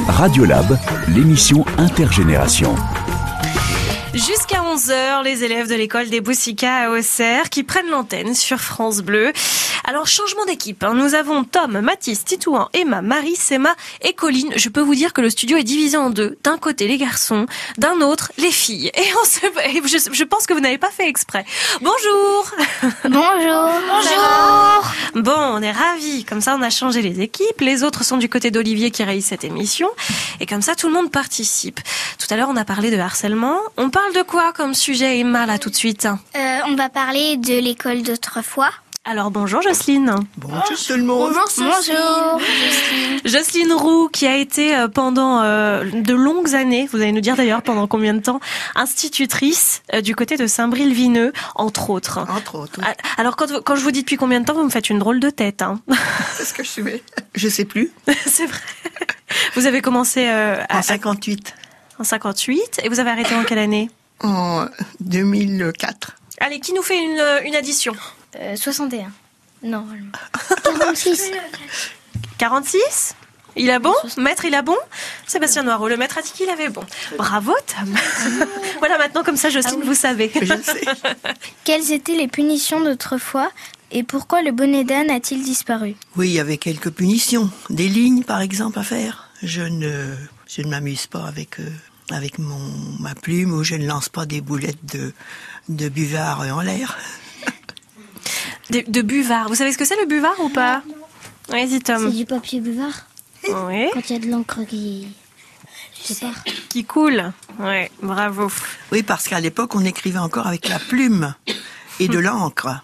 [0.08, 2.76] Radiolab, l'émission intergénération.
[4.76, 9.00] Jusqu'à 11h, les élèves de l'école des Boussicas à Auxerre qui prennent l'antenne sur France
[9.02, 9.32] Bleu.
[9.88, 10.84] Alors, changement d'équipe.
[10.84, 10.94] hein.
[10.96, 14.52] Nous avons Tom, Mathis, Titouan, Emma, Marie, Sema et Colline.
[14.56, 16.38] Je peux vous dire que le studio est divisé en deux.
[16.44, 17.46] D'un côté, les garçons,
[17.78, 18.92] d'un autre, les filles.
[18.96, 19.40] Et, on se...
[19.70, 21.46] et je, je pense que vous n'avez pas fait exprès.
[21.82, 22.52] Bonjour
[23.04, 23.70] Bonjour.
[23.90, 25.22] Bonjour.
[25.24, 26.26] Bon, on est ravis.
[26.26, 27.62] Comme ça, on a changé les équipes.
[27.62, 29.90] Les autres sont du côté d'Olivier qui réalise cette émission.
[30.40, 31.80] Et comme ça, tout le monde participe.
[32.18, 33.60] Tout à l'heure, on a parlé de harcèlement.
[33.78, 37.38] On parle de quoi comme sujet, Emma, là, tout de suite Euh, on va parler
[37.38, 38.70] de l'école d'autrefois.
[39.08, 40.16] Alors, bonjour, Jocelyne.
[40.38, 41.32] Bonjour tout le monde.
[41.58, 42.42] Bonjour.
[43.24, 47.36] Jocelyne Roux, qui a été euh, pendant euh, de longues années, vous allez nous dire
[47.36, 48.40] d'ailleurs pendant combien de temps,
[48.74, 52.18] institutrice du côté de Saint-Bril-Vineux, entre autres.
[52.36, 52.80] Entre autres.
[52.80, 52.84] oui.
[52.88, 54.98] Ah, Alors, quand, quand je vous dis depuis combien de temps, vous me faites une
[55.00, 55.62] drôle de tête.
[55.62, 55.80] Hein.
[56.40, 56.84] Est-ce que je suis
[57.36, 57.92] Je sais plus.
[58.26, 58.60] C'est vrai.
[59.56, 61.54] Vous avez commencé euh, à, En 58.
[62.00, 63.90] en 58 et vous avez arrêté en quelle année?
[64.24, 64.66] En
[65.02, 66.16] 2004.
[66.40, 67.94] Allez, qui nous fait une, euh, une addition
[68.38, 69.12] Euh, 61.
[69.64, 69.86] Non.
[70.64, 71.32] 46.
[72.38, 73.16] 46
[73.56, 74.76] Il a bon Maître, il a bon
[75.28, 76.84] Sébastien Noireau, le maître a dit qu'il avait bon.
[77.18, 77.96] Bravo, Tom.
[78.80, 80.30] voilà, maintenant, comme ça, Jocelyne, vous savez.
[80.34, 80.82] Je sais.
[81.64, 83.50] Quelles étaient les punitions d'autrefois
[83.92, 85.96] et pourquoi le bonnet d'âne a-t-il disparu?
[86.18, 87.50] Oui, il y avait quelques punitions.
[87.70, 89.30] Des lignes, par exemple, à faire.
[89.42, 90.14] Je ne,
[90.48, 91.70] je ne m'amuse pas avec, euh,
[92.12, 92.60] avec mon,
[93.00, 95.14] ma plume ou je ne lance pas des boulettes de,
[95.70, 96.98] de buvard en l'air.
[98.72, 99.48] De, de buvard.
[99.48, 100.82] Vous savez ce que c'est le buvard ou pas?
[101.50, 102.12] Vas-y, C'est Tom.
[102.12, 103.06] du papier buvard?
[103.48, 103.90] Oui.
[103.94, 105.08] Quand il y a de l'encre qui.
[106.02, 106.34] Je sais pas.
[106.70, 107.32] Qui coule.
[107.60, 108.52] Ouais, bravo.
[108.92, 111.36] Oui, parce qu'à l'époque, on écrivait encore avec la plume
[112.00, 112.82] et de l'encre.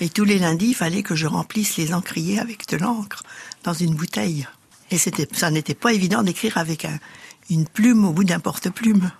[0.00, 3.22] Et tous les lundis, il fallait que je remplisse les encriers avec de l'encre
[3.64, 4.46] dans une bouteille.
[4.90, 6.98] Et c'était, ça n'était pas évident d'écrire avec un-
[7.50, 9.10] une plume au bout d'un porte-plume.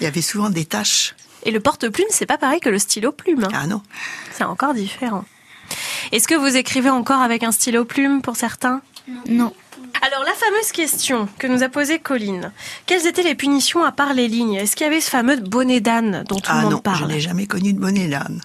[0.00, 1.14] Il y avait souvent des taches.
[1.44, 3.44] Et le porte-plume, c'est pas pareil que le stylo plume.
[3.44, 3.48] hein.
[3.54, 3.82] Ah non.
[4.32, 5.24] C'est encore différent.
[6.12, 8.80] Est-ce que vous écrivez encore avec un stylo plume pour certains?
[9.28, 9.52] Non.
[10.02, 12.52] Alors, la fameuse question que nous a posée Colline.
[12.86, 14.54] Quelles étaient les punitions à part les lignes?
[14.54, 16.82] Est-ce qu'il y avait ce fameux bonnet d'âne dont tout Ah le monde non, je
[16.82, 17.06] parle?
[17.06, 18.40] n'ai jamais connu de bonnet d'âne.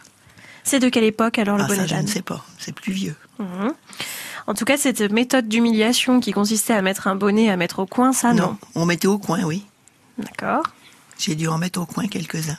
[0.63, 2.06] C'est de quelle époque alors le Ah bonnet ça, je d'âne?
[2.06, 2.45] ne sais pas.
[2.60, 3.15] C'est plus vieux.
[3.39, 3.74] Mhm.
[4.49, 7.85] En tout cas, cette méthode d'humiliation qui consistait à mettre un bonnet à mettre au
[7.85, 8.57] coin, ça non.
[8.73, 9.63] On mettait au coin, oui.
[10.17, 10.63] D'accord.
[11.19, 12.57] J'ai dû en mettre au coin quelques-uns.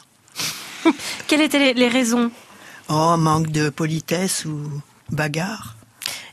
[1.26, 2.30] Quelles étaient les, les raisons
[2.88, 4.70] Oh, manque de politesse ou
[5.10, 5.74] bagarre.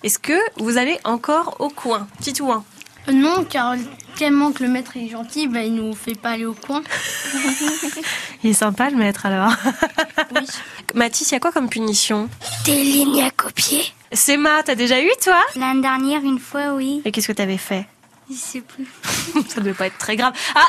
[0.03, 2.07] Est-ce que vous allez encore au coin?
[2.21, 2.63] Titouin
[3.11, 3.73] Non, car
[4.15, 6.83] tellement que le maître est gentil, bah, il nous fait pas aller au coin.
[8.43, 9.53] Il est sympa le maître alors.
[10.93, 12.29] Mathis, il y a quoi comme punition?
[12.65, 13.81] Des lignes à copier.
[14.13, 15.39] Séma, t'as déjà eu toi?
[15.55, 17.01] L'année dernière, une fois, oui.
[17.05, 17.85] Et qu'est-ce que t'avais fait?
[18.29, 18.85] Je sais plus.
[19.47, 20.33] Ça ne devait pas être très grave.
[20.53, 20.67] Ah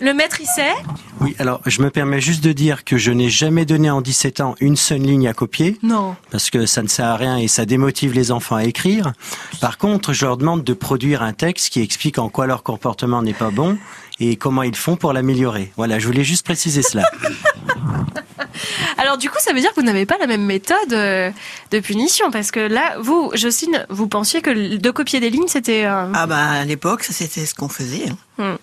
[0.00, 0.72] Le maître il sait?
[1.20, 4.40] Oui, alors je me permets juste de dire que je n'ai jamais donné en 17
[4.40, 5.78] ans une seule ligne à copier.
[5.82, 6.14] Non.
[6.30, 9.12] Parce que ça ne sert à rien et ça démotive les enfants à écrire.
[9.60, 13.20] Par contre, je leur demande de produire un texte qui explique en quoi leur comportement
[13.22, 13.78] n'est pas bon
[14.20, 15.72] et comment ils font pour l'améliorer.
[15.76, 17.04] Voilà, je voulais juste préciser cela.
[18.98, 21.30] Alors du coup, ça veut dire que vous n'avez pas la même méthode euh,
[21.70, 25.84] de punition parce que là, vous, Jocelyne, vous pensiez que de copier des lignes, c'était.
[25.86, 28.08] euh, Ah ben, à l'époque, ça, c'était ce qu'on faisait.
[28.38, 28.54] hein.
[28.54, 28.56] hmm.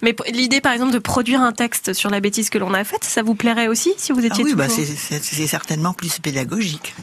[0.00, 3.02] Mais l'idée, par exemple, de produire un texte sur la bêtise que l'on a faite,
[3.02, 4.84] ça vous plairait aussi si vous Ah étiez oui, bah, c'est,
[5.46, 6.94] certainement plus pédagogique.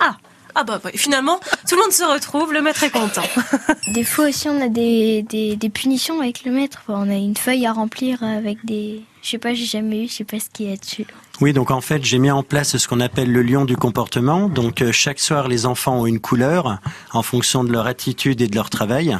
[0.00, 0.16] Ah
[0.58, 1.38] ah bah ouais, finalement,
[1.68, 3.22] tout le monde se retrouve, le maître est content.
[3.92, 6.82] Des fois aussi, on a des, des, des punitions avec le maître.
[6.88, 9.02] Enfin, on a une feuille à remplir avec des.
[9.22, 11.04] Je sais pas, j'ai jamais eu, je sais pas ce qu'il y a dessus.
[11.40, 14.48] Oui, donc en fait, j'ai mis en place ce qu'on appelle le lion du comportement.
[14.48, 16.78] Donc euh, chaque soir, les enfants ont une couleur
[17.12, 19.18] en fonction de leur attitude et de leur travail.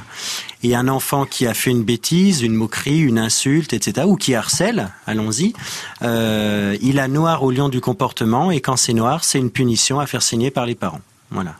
[0.62, 4.34] Et un enfant qui a fait une bêtise, une moquerie, une insulte, etc., ou qui
[4.34, 5.52] harcèle, allons-y,
[6.02, 8.50] euh, il a noir au lion du comportement.
[8.50, 11.02] Et quand c'est noir, c'est une punition à faire signer par les parents.
[11.30, 11.56] Voilà.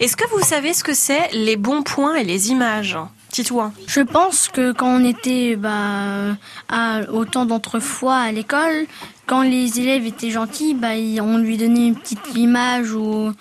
[0.00, 2.96] Est-ce que vous savez ce que c'est les bons points et les images?
[3.30, 3.72] Titouan.
[3.86, 6.36] Je pense que quand on était bah,
[6.68, 8.86] à, au temps d'autrefois à l'école,
[9.26, 13.32] quand les élèves étaient gentils, bah, ils- on lui donnait une petite image ou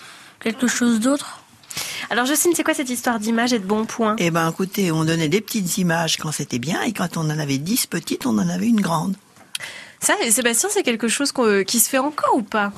[0.42, 1.40] quelque chose d'autre.
[2.10, 4.16] Alors Jocelyne, c'est quoi cette histoire d'image et de bons points?
[4.20, 7.40] Eh ben, écoutez, on donnait des petites images quand c'était bien, et quand on en
[7.40, 9.16] avait dix petites, on en avait une grande.
[10.00, 12.72] Ça, et Sébastien, c'est quelque chose qu'on- qui se fait encore ou pas?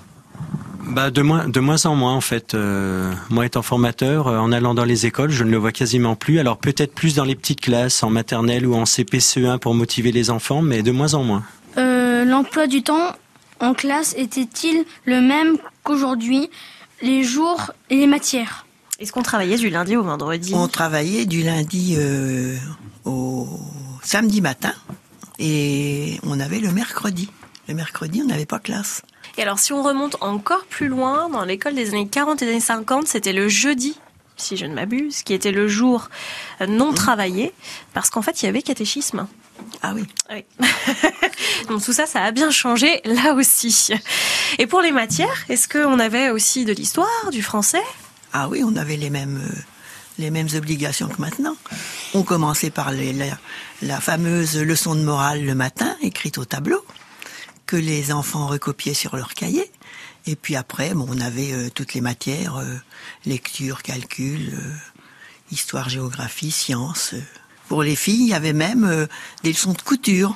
[0.90, 2.54] Bah de moins de moins en moins en fait.
[2.56, 6.16] Euh, moi étant formateur, euh, en allant dans les écoles, je ne le vois quasiment
[6.16, 6.40] plus.
[6.40, 10.32] Alors peut-être plus dans les petites classes, en maternelle ou en CPCE1 pour motiver les
[10.32, 11.44] enfants, mais de moins en moins.
[11.78, 13.16] Euh, L'emploi du temps
[13.60, 16.50] en classe était-il le même qu'aujourd'hui,
[17.02, 18.66] les jours et les matières?
[19.00, 20.54] Est-ce qu'on travaillait du lundi au vendredi?
[20.56, 22.58] On travaillait du lundi euh,
[23.06, 23.48] au
[24.02, 24.74] samedi matin
[25.38, 27.30] Et on avait le mercredi.
[27.68, 29.04] Le mercredi, on n'avait pas classe.
[29.40, 32.52] Et alors, si on remonte encore plus loin, dans l'école des années 40 et des
[32.52, 33.98] années 50, c'était le jeudi,
[34.36, 36.10] si je ne m'abuse, qui était le jour
[36.68, 37.54] non travaillé,
[37.94, 39.28] parce qu'en fait, il y avait catéchisme.
[39.82, 40.04] Ah oui.
[40.30, 40.44] Oui.
[41.70, 43.92] Donc tout ça, ça a bien changé là aussi.
[44.58, 47.82] Et pour les matières, est-ce qu'on avait aussi de l'histoire, du français?
[48.34, 49.56] Ah oui, on avait les mêmes, euh,
[50.18, 51.56] les mêmes obligations que maintenant.
[52.14, 53.28] On commençait par les- la,
[53.84, 56.84] la fameuse leçon de morale le matin, écrite au tableau,
[57.70, 59.72] que les enfants recopiaient sur leur cahier.
[60.26, 62.76] Et puis après, bon, on avait euh, toutes les matières, euh,
[63.28, 64.74] lecture, calcul, euh,
[65.52, 67.14] histoire, géographie, sciences.
[67.68, 69.08] Pour les filles, il y avait même
[69.44, 70.36] des leçons de couture.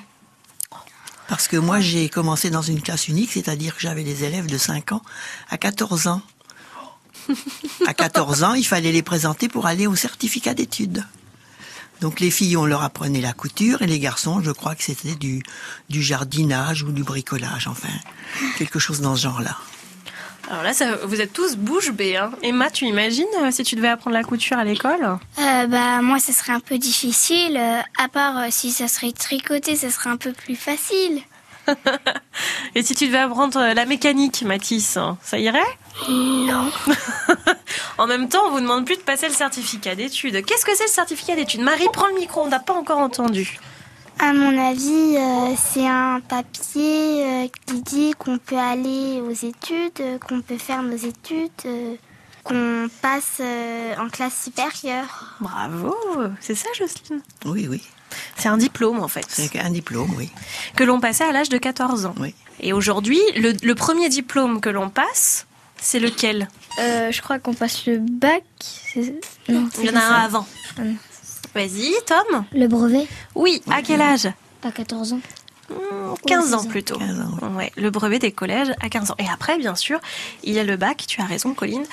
[1.28, 4.60] Parce que moi, j'ai commencé dans une classe unique, c'est-à-dire que j'avais des élèves de
[4.60, 5.02] 5 ans
[5.50, 6.22] à 14 ans.
[7.88, 11.04] À 14 ans, il fallait les présenter pour aller au certificat d'études.
[12.04, 15.16] Donc les filles, on leur apprenait la couture et les garçons, je crois que c'était
[15.16, 15.42] du,
[15.90, 17.88] du jardinage ou du bricolage, enfin,
[18.58, 19.56] quelque chose dans ce genre-là.
[20.52, 22.18] Alors là, ça- vous êtes tous bouche bée.
[22.18, 22.32] Hein.
[22.42, 25.18] Emma, tu imagines euh, si tu devais apprendre la couture à l'école?
[25.40, 27.56] Euh, bah moi ça serait un peu difficile.
[27.58, 31.22] euh, à part euh, si ça serait tricoté, ça serait un peu plus facile.
[32.76, 35.60] Et si tu devais apprendre euh, la mécanique, Mathis, hein, ça irait?
[36.10, 36.72] Non.
[37.98, 40.44] En même temps, on vous demande plus de passer le certificat d'études.
[40.46, 41.62] Qu'est-ce que c'est le certificat d'études?
[41.62, 43.60] Marie, prends le micro, on n'a pas encore entendu.
[44.20, 50.00] À mon avis, euh, c'est un papier euh, qui dit qu'on peut aller aux études,
[50.02, 51.96] euh, qu'on peut faire nos études, euh,
[52.44, 55.36] qu'on passe euh, en classe supérieure.
[55.40, 55.96] Bravo,
[56.40, 57.22] c'est ça, Jocelyne?
[57.46, 57.82] Oui, oui.
[58.38, 59.26] C'est un diplôme, en fait.
[59.28, 60.30] C'est un diplôme, oui.
[60.76, 62.16] Que l'on passait à l'âge de 14 ans.
[62.20, 62.34] Oui.
[62.60, 65.46] Et aujourd'hui, le, le premier diplôme que l'on passe,
[65.82, 66.48] c'est lequel?
[66.80, 68.44] Euh, je crois qu'on passe le bac.
[69.50, 70.48] Non, Il y en a un avant.
[71.56, 73.08] Vas-y, Tom Le brevet?
[73.36, 74.28] Oui, à quel âge?
[74.64, 75.20] À 14 ans.
[76.28, 76.70] 15 Ouais, ans c'est ça.
[76.70, 77.00] plutôt.
[77.56, 79.16] Ouais, le brevet des collèges à 15 ans.
[79.20, 80.00] Et après, bien sûr,
[80.44, 81.84] il y a le bac, tu as raison, Colline.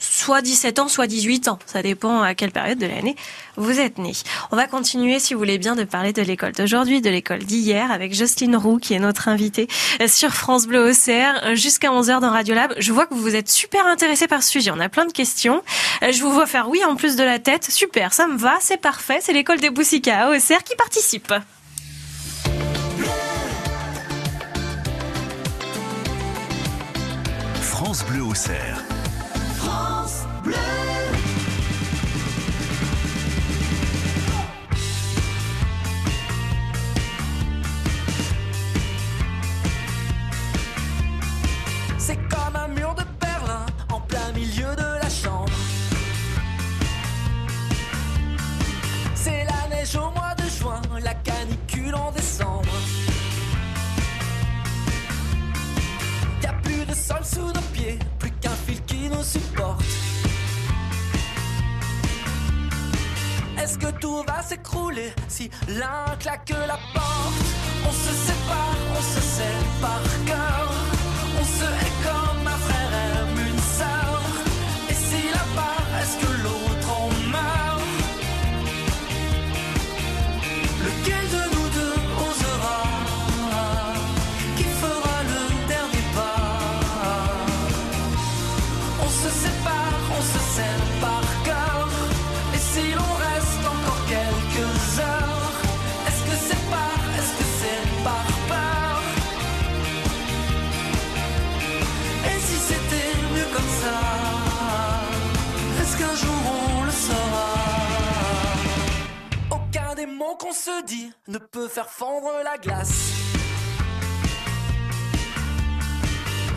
[0.00, 1.58] Soit 17 ans, soit 18 ans.
[1.66, 3.16] Ça dépend à quelle période de l'année
[3.56, 4.12] vous êtes né.
[4.50, 7.90] On va continuer, si vous voulez bien, de parler de l'école d'aujourd'hui, de l'école d'hier,
[7.92, 9.68] avec Jocelyne Roux, qui est notre invitée
[10.06, 12.72] sur France Bleu euh, jusqu'à 11h dans Radiolab.
[12.78, 14.70] Je vois que vous êtes super intéressé par ce sujet.
[14.70, 15.62] On a plein de questions.
[16.02, 17.70] Euh, Je vous vois faire oui en plus de la tête.
[17.70, 19.18] Super, ça me va, c'est parfait.
[19.20, 21.34] C'est l'école des Boussicas à Auxerre qui participe.
[27.60, 28.22] France Bleu
[30.52, 30.79] cerf.
[110.50, 113.12] Qu'on se dit ne peut faire fondre la glace.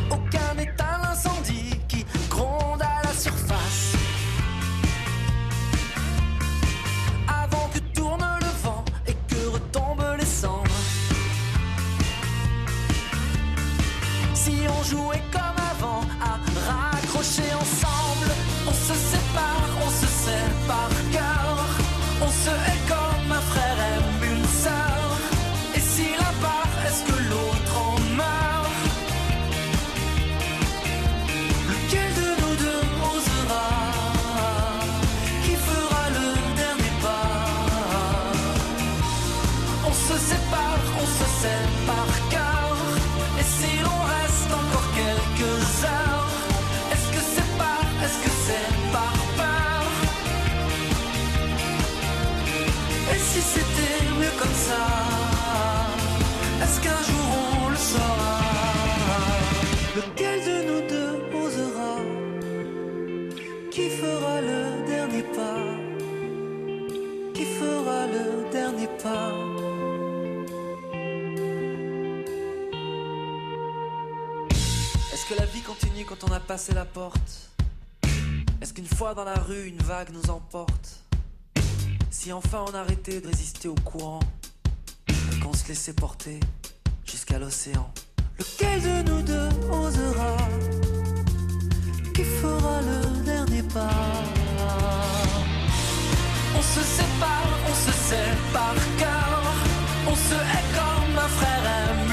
[0.10, 3.94] Aucun éteint l'incendie qui gronde à la surface.
[7.28, 10.82] Avant que tourne le vent et que retombent les cendres.
[14.34, 15.22] Si on jouait
[76.54, 77.50] passé la porte.
[78.62, 81.02] Est-ce qu'une fois dans la rue, une vague nous emporte?
[82.12, 84.20] Si enfin on arrêtait de résister au courant
[85.08, 86.40] Et qu'on se laissait porter
[87.06, 87.92] jusqu'à l'océan.
[88.38, 90.38] Lequel de nous deux osera?
[92.14, 93.90] Qui fera le dernier pas?
[96.56, 97.94] On se sépare, on se
[98.54, 99.42] par cœur
[100.06, 102.13] On se hait comme un frère aime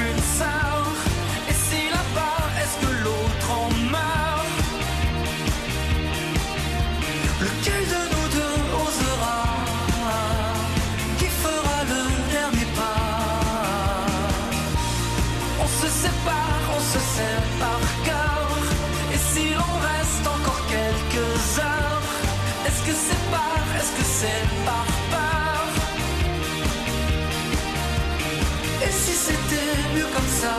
[30.13, 30.55] comme ça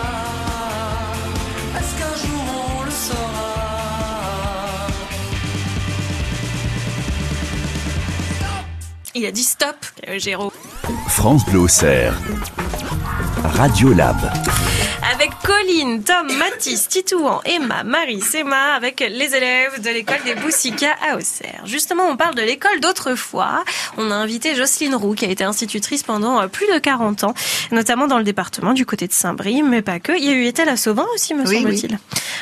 [1.78, 2.44] Est-ce qu'un jour
[2.78, 3.52] on le saura?
[9.14, 9.76] Il a dit stop,
[10.08, 10.52] euh, Géraud.
[11.08, 11.66] France Bleu.
[13.44, 14.16] Radio Lab.
[15.12, 20.94] Avec Colline, Tom, Mathis, Titouan, Emma, Marie, Sema, avec les élèves de l'école des Boussicas
[21.06, 21.62] à Auxerre.
[21.66, 23.62] Justement, on parle de l'école d'autrefois.
[23.98, 27.34] On a invité Jocelyne Roux, qui a été institutrice pendant euh, plus de 40 ans,
[27.72, 30.12] notamment dans le département du côté de Saint-Brie, mais pas que.
[30.12, 31.98] Il y a eu Étel à Sauvin aussi, me Oui, semble-t-il.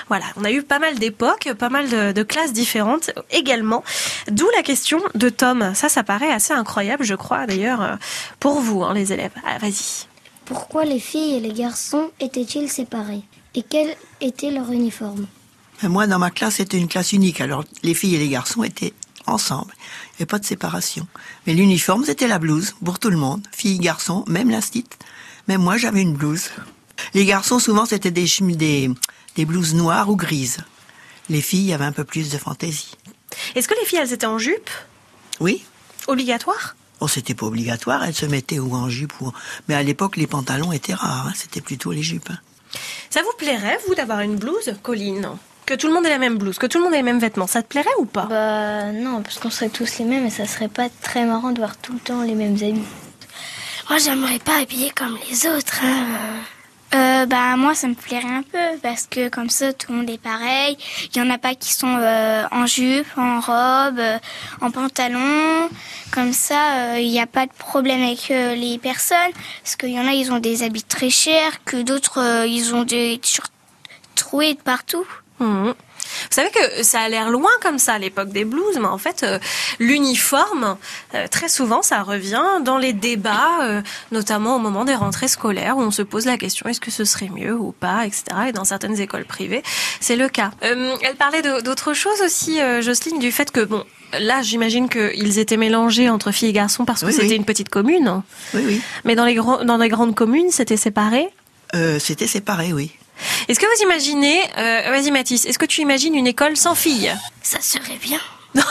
[0.09, 3.83] Voilà, on a eu pas mal d'époques, pas mal de, de classes différentes également.
[4.31, 5.73] D'où la question de Tom.
[5.75, 7.95] Ça, ça paraît assez incroyable, je crois, d'ailleurs, euh,
[8.39, 9.33] pour vous, hein, les élèves.
[9.45, 10.10] Ah, vas-y.
[10.51, 13.23] Pourquoi les filles et les garçons étaient-ils séparés
[13.55, 15.29] Et quel était leur uniforme
[15.85, 17.41] Moi, dans ma classe, c'était une classe unique.
[17.41, 18.93] Alors, les filles et les garçons étaient
[19.29, 19.73] ensemble.
[19.77, 21.07] Il n'y avait pas de séparation.
[21.47, 23.47] Mais l'uniforme, c'était la blouse pour tout le monde.
[23.53, 24.87] Filles, garçons, même l'instit.
[25.47, 26.51] Même moi, j'avais une blouse.
[27.15, 28.91] Les garçons, souvent, c'était des, des,
[29.37, 30.59] des blouses noires ou grises.
[31.29, 32.97] Les filles, il y avait un peu plus de fantaisie.
[33.55, 34.69] Est-ce que les filles, elles étaient en jupe?
[35.39, 35.63] Oui.
[36.09, 39.33] Obligatoire Bon, c'était pas obligatoire, elles se mettaient ou en jupe ou...
[39.69, 41.29] Mais à l'époque, les pantalons étaient rares.
[41.29, 41.33] hein.
[41.35, 42.29] C'était plutôt les jupes.
[42.31, 42.39] hein.
[43.09, 45.29] Ça vous plairait, vous, d'avoir une blouse, Colline?
[45.67, 47.19] Que tout le monde ait la même blouse, que tout le monde ait les mêmes
[47.21, 48.27] vêtements, ça te plairait ou pas?
[48.27, 51.59] Bah non, parce qu'on serait tous les mêmes et ça serait pas très marrant de
[51.59, 52.83] voir tout le temps les mêmes habits.
[53.89, 55.81] Moi, j'aimerais pas habiller comme les autres.
[55.83, 56.07] hein.
[56.93, 60.11] Euh, bah moi ça me plairait un peu parce que comme ça tout le monde
[60.11, 60.77] est pareil.
[61.15, 64.19] Il y en a pas qui sont euh, en jupe, en robe, euh,
[64.61, 65.69] en pantalon.
[66.11, 69.33] Comme ça il n'y a pas de problème avec euh, les personnes
[69.63, 72.75] parce qu'il y en a ils ont des habits très chers que d'autres euh, ils
[72.75, 73.53] ont des t-shirts
[74.17, 75.07] troués de partout.
[75.39, 75.75] Mhm.
[76.31, 78.99] Vous savez que ça a l'air loin comme ça à l'époque des blues, mais en
[78.99, 79.39] fait, euh,
[79.79, 80.77] l'uniforme,
[81.15, 83.83] euh, très souvent, ça revient dans les débats, euh,
[84.13, 87.05] notamment au moment des rentrées scolaires, où on se pose la question est-ce que ce
[87.05, 88.25] serait mieux ou pas, etc.
[88.49, 89.63] Et dans certaines écoles privées,
[90.01, 90.51] c'est le cas.
[90.61, 93.85] Elle parlait d'autre chose aussi, Jocelyne, du fait que, bon,
[94.19, 97.35] là, j'imagine qu'ils étaient mélangés entre filles et garçons parce que Oui, c'était oui.
[97.37, 98.23] une petite commune.
[98.55, 98.81] Oui, oui.
[99.05, 101.29] Mais dans les, grands- dans les grandes communes, c'était séparé?
[101.75, 102.91] Euh, c'était séparé, oui.
[103.49, 107.15] Est-ce que vous imaginez, euh, vas-y Mathis, est-ce que tu imagines une école sans filles
[107.43, 108.21] Ça serait bien.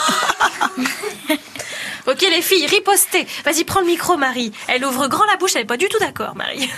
[2.06, 3.26] Ok les filles, ripostez.
[3.44, 4.52] Vas-y, prends le micro Marie.
[4.68, 6.68] Elle ouvre grand la bouche, elle est pas du tout d'accord Marie.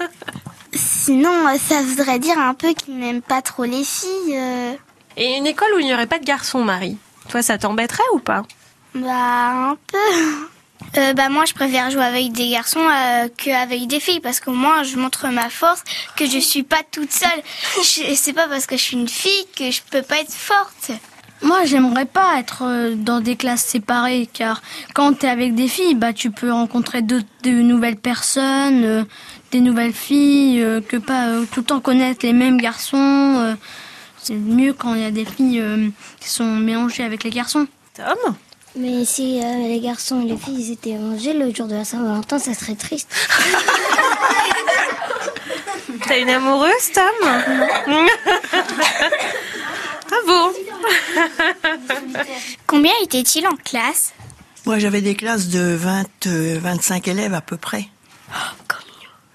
[0.72, 4.36] Sinon, euh, ça voudrait dire un peu qu'ils n'aiment pas trop les filles.
[4.36, 4.72] euh.
[5.16, 6.96] Et une école où il n'y aurait pas de garçons Marie
[7.28, 8.44] Toi ça t'embêterait ou pas?
[8.94, 10.48] Bah, un peu.
[10.98, 14.52] Euh, bah moi je préfère jouer avec des garçons euh, qu'avec des filles parce qu'au
[14.52, 15.82] moins je montre ma force
[16.16, 17.42] que je suis pas toute seule.
[17.82, 20.90] Je- C'est pas parce que je suis une fille que je peux pas être forte.
[21.44, 24.62] Moi, j'aimerais pas être euh, dans des classes séparées, car
[24.94, 29.02] quand tu es avec des filles, bah, tu peux rencontrer de, de nouvelles personnes, euh,
[29.50, 32.96] des nouvelles filles, euh, que pas euh, tout le temps connaître les mêmes garçons.
[33.38, 33.54] euh.
[34.18, 35.88] c'est mieux quand il y a des filles euh,
[36.20, 37.66] qui sont mélangées avec les garçons.
[37.96, 38.36] Tom?
[38.74, 41.84] Mais si euh, les garçons et les filles ils étaient rangés le jour de la
[41.84, 43.08] Saint-Valentin, ça serait triste.
[46.06, 47.04] T'as une amoureuse Tom
[50.08, 50.52] Bravo
[52.66, 54.12] Combien était-il en classe?
[54.64, 57.88] Moi, j'avais des classes de 20, euh, 25 élèves à peu près.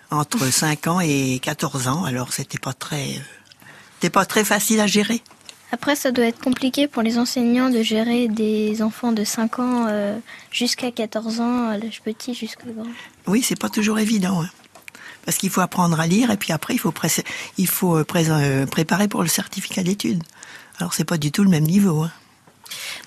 [0.10, 3.20] Entre 5 ans et 14 ans, alors c'était pas très, euh,
[3.96, 5.22] c'était pas très facile à gérer.
[5.72, 9.86] Après, ça doit être compliqué pour les enseignants de gérer des enfants de 5 ans
[9.90, 10.18] euh,
[10.52, 12.88] jusqu'à 14 ans, à l'âge petit jusqu'à grand.
[13.28, 14.42] Oui, c'est pas toujours évident.
[14.44, 14.50] hein.
[15.26, 17.10] Parce qu'il faut apprendre à lire et puis après il faut, pré-
[17.58, 20.24] il faut euh, pré- euh, préparer pour le certificat d'études.
[20.80, 22.04] Alors c'est pas du tout le même niveau.
[22.04, 22.12] hein.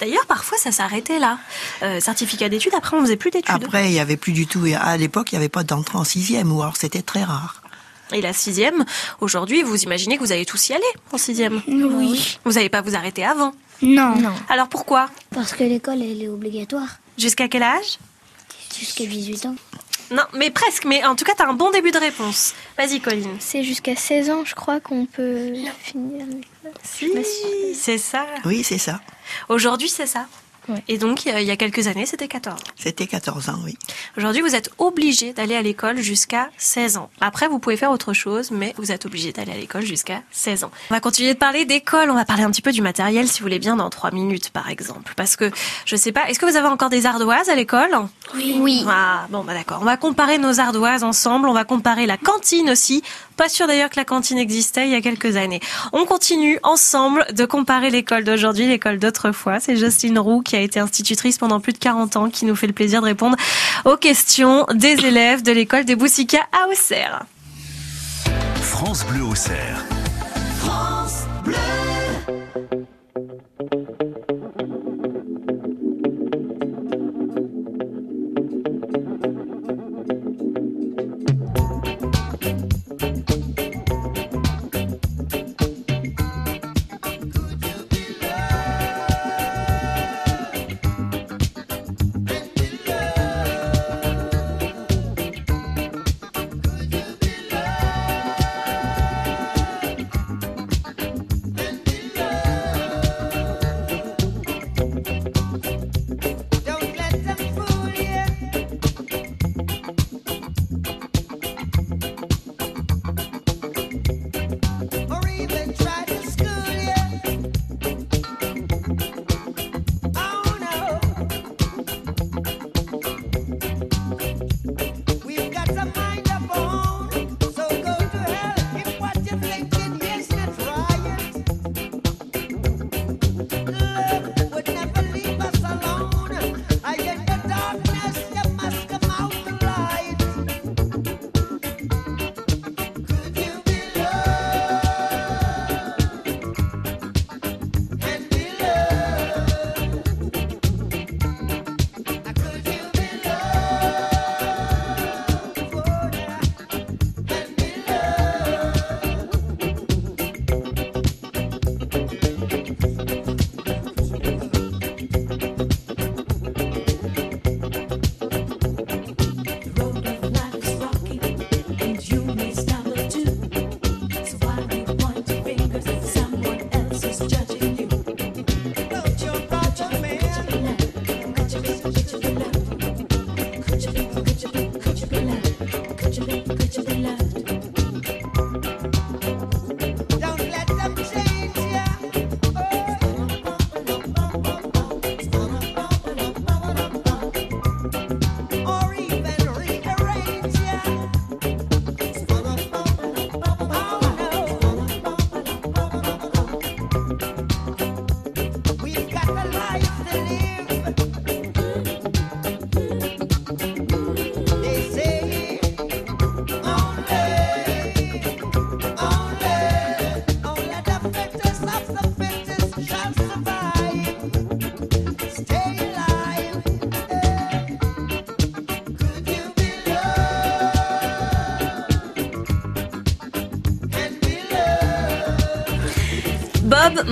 [0.01, 1.39] D'ailleurs, parfois, ça s'arrêtait là.
[1.83, 3.55] Euh, certificat d'études, après, on faisait plus d'études.
[3.65, 4.65] Après il y avait plus du tout.
[4.79, 7.63] À l'époque il n'y avait pas d'entrée en sixième ou alors c'était très rare.
[8.13, 8.85] Et la sixième,
[9.21, 10.83] aujourd'hui, vous imaginez que vous allez tous y aller
[11.13, 12.39] en sixième Oui.
[12.45, 13.53] Vous n'allez pas vous arrêter avant
[13.83, 14.15] Non.
[14.49, 15.09] Alors pourquoi?
[15.33, 16.99] Parce que l'école, elle est obligatoire.
[17.19, 17.99] Jusqu'à quel âge?
[18.79, 19.57] Jusqu'à 18 ans.
[20.11, 20.87] Non, mais presque.
[20.87, 22.55] Mais en tout cas, t'as un bon début de réponse.
[22.77, 23.37] Vas-y, Colline.
[23.39, 25.53] C'est jusqu'à 16 ans, je crois, qu'on peut
[25.83, 26.81] finir l'école.
[26.83, 27.11] Si,
[27.75, 28.27] c'est ça.
[28.45, 29.01] Oui c'est ça.
[29.49, 30.27] Aujourd'hui, c'est ça.
[30.89, 32.61] Et donc, il y a quelques années, c'était 14.
[32.77, 33.77] C'était 14 ans oui.
[34.17, 37.11] Aujourd'hui, vous êtes obligé d'aller à l'école jusqu'à 16 ans.
[37.21, 40.65] Après, vous pouvez faire autre chose, mais vous êtes obligé d'aller à l'école jusqu'à 16
[40.65, 40.71] ans.
[40.91, 42.11] On va continuer de parler d'école.
[42.11, 44.51] On va parler un petit peu du matériel, si vous voulez bien, dans 3 minutes,
[44.51, 45.13] par exemple.
[45.17, 45.51] Parce que,
[45.85, 47.91] je sais pas, est-ce que vous avez encore des ardoises à l'école?
[48.35, 48.57] Oui.
[48.59, 48.85] Oui.
[48.89, 49.79] Ah, bon, bah d'accord.
[49.81, 51.49] On va comparer nos ardoises ensemble.
[51.49, 53.03] On va comparer la cantine aussi.
[53.37, 55.61] Pas sûr d'ailleurs que la cantine existait il y a quelques années.
[55.93, 59.61] On continue ensemble de comparer l'école d'aujourd'hui, l'école d'autrefois.
[59.61, 62.67] C'est Jocelyne Roux qui a été institutrice pendant plus de 40 ans qui nous fait
[62.67, 63.37] le plaisir de répondre
[63.85, 67.25] aux questions des élèves de l'école des Boussica à Auxerre.
[68.61, 69.85] France Bleu Auxerre.
[70.61, 71.80] France Bleu.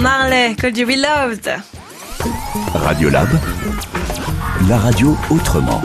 [0.00, 1.50] Marley, Could You Be Loved
[2.72, 3.28] Radiolab,
[4.68, 5.82] la radio autrement.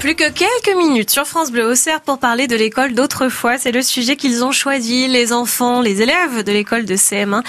[0.00, 3.56] Plus que quelques minutes sur France Bleu Auxerre pour parler de l'école d'autrefois.
[3.56, 7.42] C'est le sujet qu'ils ont choisi, les enfants, les élèves de l'école de CM1.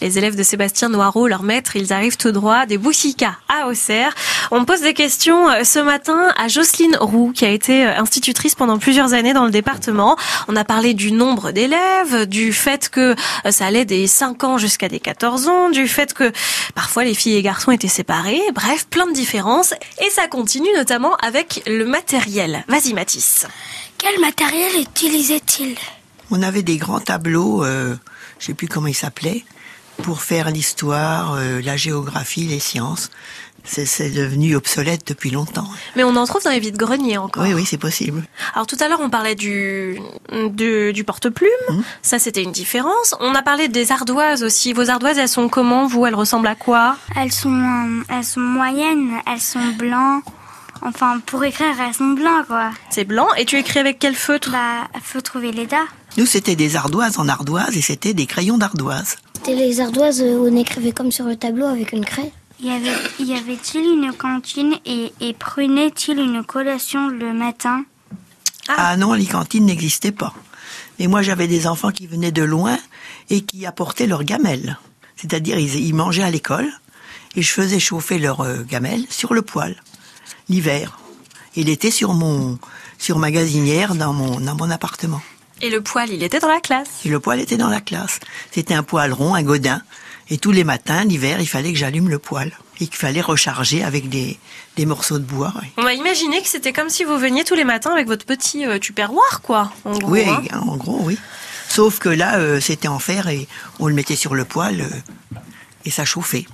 [0.00, 4.14] Les élèves de Sébastien Noireau, leur maître, ils arrivent tout droit des Boussicas à Auxerre.
[4.54, 8.54] On pose des questions euh, ce matin à Jocelyne Roux, qui a été euh, institutrice
[8.54, 10.14] pendant plusieurs années dans le département.
[10.46, 14.58] On a parlé du nombre d'élèves, du fait que euh, ça allait des 5 ans
[14.58, 16.30] jusqu'à des 14 ans, du fait que
[16.74, 18.42] parfois les filles et garçons étaient séparés.
[18.54, 19.72] Bref, plein de différences.
[20.04, 22.62] Et ça continue notamment avec le matériel.
[22.68, 23.46] Vas-y Mathis.
[23.96, 25.78] Quel matériel utilisait-il?
[26.30, 27.96] On avait des grands tableaux, euh,
[28.38, 29.46] je sais plus comment ils s'appelaient,
[30.02, 33.10] pour faire l'histoire, euh, la géographie, les sciences.
[33.64, 35.68] C'est c'est devenu obsolète depuis longtemps.
[35.94, 37.44] Mais on en trouve dans les vides-greniers encore.
[37.44, 38.22] Oui, oui, c'est possible.
[38.54, 40.00] Alors tout à l'heure, on parlait du,
[40.50, 41.48] du, du porte-plume.
[41.68, 41.80] Mmh.
[42.02, 43.14] Ça, c'était une différence.
[43.20, 44.72] On a parlé des ardoises aussi.
[44.72, 46.06] Vos ardoises, elles sont comment, vous?
[46.06, 46.96] Elles ressemblent à quoi?
[47.16, 50.24] Elles sont, elles sont moyennes, elles sont blancs.
[50.84, 52.70] Enfin, pour écrire, elles sont blancs, quoi.
[52.90, 53.28] C'est blanc.
[53.36, 54.50] Et tu écris avec quel feutre?
[54.50, 55.82] Bah, faut trouver l'EDA.
[56.16, 59.16] Nous, c'était des ardoises en ardoise et c'était des crayons d'ardoise.
[59.36, 62.32] C'était les ardoises où on écrivait comme sur le tableau avec une craie.
[62.62, 67.84] Y avait, y avait-il une cantine et, et prenait-il une collation le matin?
[68.68, 70.32] Ah, non, les cantines n'existaient pas.
[70.98, 72.78] Mais moi, j'avais des enfants qui venaient de loin
[73.30, 74.78] et qui apportaient leurs gamelles.
[75.16, 76.70] C'est-à-dire, ils, ils mangeaient à l'école
[77.34, 79.76] et je faisais chauffer leurs euh, gamelles sur le poêle
[80.48, 80.98] l'hiver.
[81.56, 82.58] Il était sur mon
[82.98, 85.20] sur ma gazinière dans mon dans mon appartement.
[85.60, 86.88] Et le poêle, il était dans la classe?
[87.04, 88.18] Et le poêle était dans la classe.
[88.50, 89.82] C'était un poêle rond, un godin.
[90.32, 92.52] Et tous les matins, l'hiver, il fallait que j'allume le poêle.
[92.80, 94.38] Et qu'il fallait recharger avec des,
[94.76, 95.52] des morceaux de bois.
[95.76, 98.64] On va imaginer que c'était comme si vous veniez tous les matins avec votre petit
[98.64, 99.70] euh, tupperware, quoi.
[99.84, 100.40] En gros, Oui, hein.
[100.66, 101.18] en gros, oui.
[101.68, 103.46] Sauf que là, euh, c'était en fer et
[103.78, 105.36] on le mettait sur le poêle euh,
[105.84, 106.46] et ça chauffait.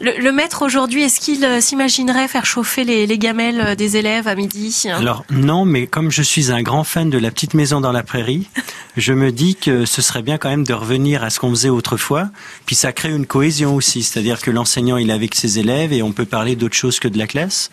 [0.00, 3.96] Le, le maître aujourd'hui, est-ce qu'il euh, s'imaginerait faire chauffer les, les gamelles euh, des
[3.96, 4.84] élèves à midi?
[4.90, 8.02] Alors non, mais comme je suis un grand fan de la petite maison dans la
[8.02, 8.48] prairie,
[8.96, 11.68] je me dis que ce serait bien quand même de revenir à ce qu'on faisait
[11.68, 12.28] autrefois.
[12.66, 16.02] Puis ça crée une cohésion aussi, c'est-à-dire que l'enseignant il est avec ses élèves et
[16.02, 17.70] on peut parler d'autre chose que de la classe.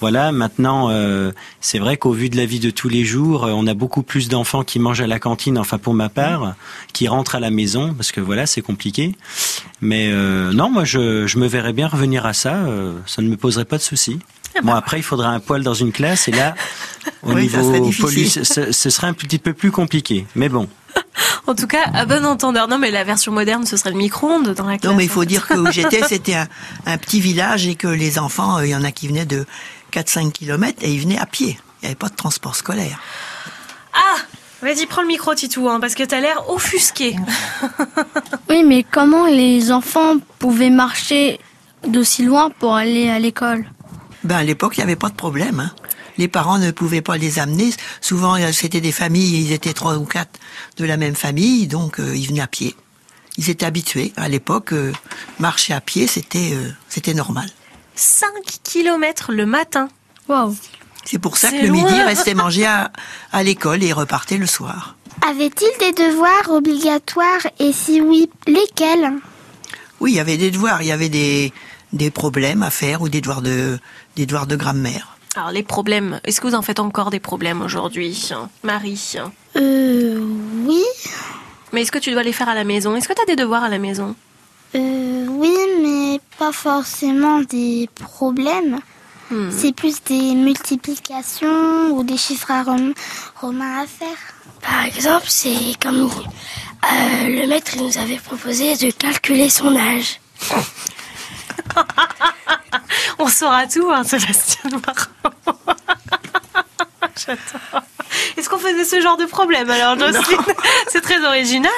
[0.00, 3.52] Voilà, maintenant, euh, c'est vrai qu'au vu de la vie de tous les jours, euh,
[3.52, 6.54] on a beaucoup plus d'enfants qui mangent à la cantine, enfin pour ma part,
[6.92, 9.16] qui rentrent à la maison, parce que voilà, c'est compliqué.
[9.80, 13.28] Mais euh, non, moi, je, je me verrais bien revenir à ça, euh, ça ne
[13.28, 14.18] me poserait pas de souci.
[14.62, 16.54] Bon, après, il faudra un poil dans une classe, et là,
[17.22, 20.26] au Oui, niveau police, ce, ce serait un petit peu plus compliqué.
[20.34, 20.68] Mais bon.
[21.46, 22.68] En tout cas, à bon entendeur.
[22.68, 24.90] Non, mais la version moderne, ce serait le micro-ondes dans la classe.
[24.90, 26.48] Non, mais il faut dire que où j'étais, c'était un,
[26.86, 29.46] un petit village et que les enfants, euh, il y en a qui venaient de
[29.92, 31.58] 4-5 kilomètres et ils venaient à pied.
[31.80, 33.00] Il n'y avait pas de transport scolaire.
[33.94, 34.16] Ah
[34.60, 37.16] Vas-y, prends le micro, Titou, hein, parce que t'as l'air offusqué.
[38.50, 41.38] Oui, mais comment les enfants pouvaient marcher
[41.86, 43.70] d'aussi loin pour aller à l'école?
[44.24, 45.60] Ben, à l'époque, il n'y avait pas de problème.
[45.60, 45.70] hein.
[46.16, 47.70] Les parents ne pouvaient pas les amener.
[48.00, 50.40] Souvent, euh, c'était des familles, ils étaient trois ou quatre
[50.78, 52.74] de la même famille, donc euh, ils venaient à pied.
[53.36, 54.12] Ils étaient habitués.
[54.16, 54.92] À l'époque, euh,
[55.38, 57.48] marcher à pied, c'était euh, c'était normal.
[57.98, 58.28] 5
[58.62, 59.88] kilomètres le matin.
[60.28, 60.54] Waouh
[61.04, 62.04] C'est pour ça que le midi, loin.
[62.04, 62.92] restaient manger à,
[63.32, 64.94] à l'école et repartaient le soir.
[65.28, 69.10] Avait-il des devoirs obligatoires et si oui, lesquels?
[70.00, 71.52] Oui, il y avait des devoirs, il y avait des,
[71.92, 73.78] des problèmes à faire ou des devoirs de,
[74.14, 75.16] des devoirs de grammaire.
[75.34, 78.30] Alors, les problèmes, est-ce que vous en faites encore des problèmes aujourd'hui,
[78.62, 79.14] Marie?
[79.56, 80.20] Euh,
[80.66, 80.82] oui.
[81.72, 82.94] Mais est-ce que tu dois les faire à la maison?
[82.96, 84.14] Est-ce que tu as des devoirs à la maison?
[84.74, 88.80] Euh, oui, mais pas forcément des problèmes.
[89.30, 89.50] Hmm.
[89.50, 92.94] C'est plus des multiplications ou des chiffres à rom-
[93.40, 94.16] romains à faire.
[94.62, 100.20] Par exemple, c'est comme euh, le maître il nous avait proposé de calculer son âge.
[103.18, 105.34] On saura tout, hein, Sébastien Marot.
[108.36, 110.38] Est-ce qu'on faisait ce genre de problème alors, Jocelyne
[110.88, 111.70] C'est très original.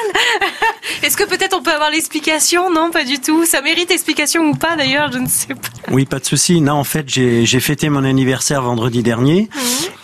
[1.02, 3.44] Est-ce que peut-être on peut avoir l'explication Non, pas du tout.
[3.44, 5.68] Ça mérite explication ou pas d'ailleurs, je ne sais pas.
[5.90, 6.60] Oui, pas de souci.
[6.60, 9.48] Non, en fait, j'ai fêté mon anniversaire vendredi dernier.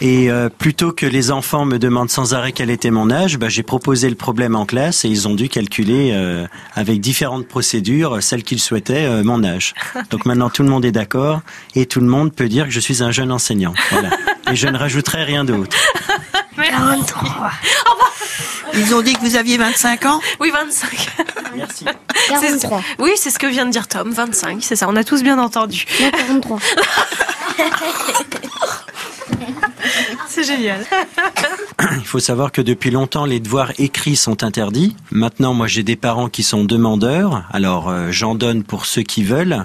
[0.00, 3.48] Et euh, plutôt que les enfants me demandent sans arrêt quel était mon âge, bah,
[3.48, 8.22] j'ai proposé le problème en classe et ils ont dû calculer euh, avec différentes procédures,
[8.22, 9.74] celles qu'ils souhaitaient, euh, mon âge.
[10.10, 11.40] Donc maintenant, tout le monde est d'accord
[11.74, 13.74] et tout le monde peut dire que je suis un jeune enseignant.
[13.90, 14.10] Voilà.
[14.50, 15.76] Et je ne rajouterai rien d'autre.
[16.56, 17.50] 43.
[18.74, 21.08] Ils ont dit que vous aviez 25 ans Oui, 25.
[21.54, 21.84] Merci.
[22.40, 22.66] C'est-
[22.98, 25.38] Oui, c'est ce que vient de dire Tom, 25, c'est ça, on a tous bien
[25.38, 25.84] entendu.
[25.98, 26.58] 43.
[30.36, 30.84] C'est génial.
[31.92, 34.94] Il faut savoir que depuis longtemps, les devoirs écrits sont interdits.
[35.10, 37.44] Maintenant, moi, j'ai des parents qui sont demandeurs.
[37.54, 39.64] Alors, euh, j'en donne pour ceux qui veulent.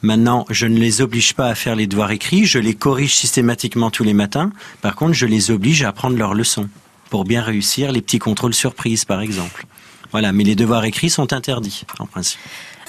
[0.00, 2.46] Maintenant, je ne les oblige pas à faire les devoirs écrits.
[2.46, 4.52] Je les corrige systématiquement tous les matins.
[4.80, 6.68] Par contre, je les oblige à apprendre leurs leçons
[7.10, 9.66] pour bien réussir les petits contrôles surprises, par exemple.
[10.12, 12.38] Voilà, mais les devoirs écrits sont interdits, en principe.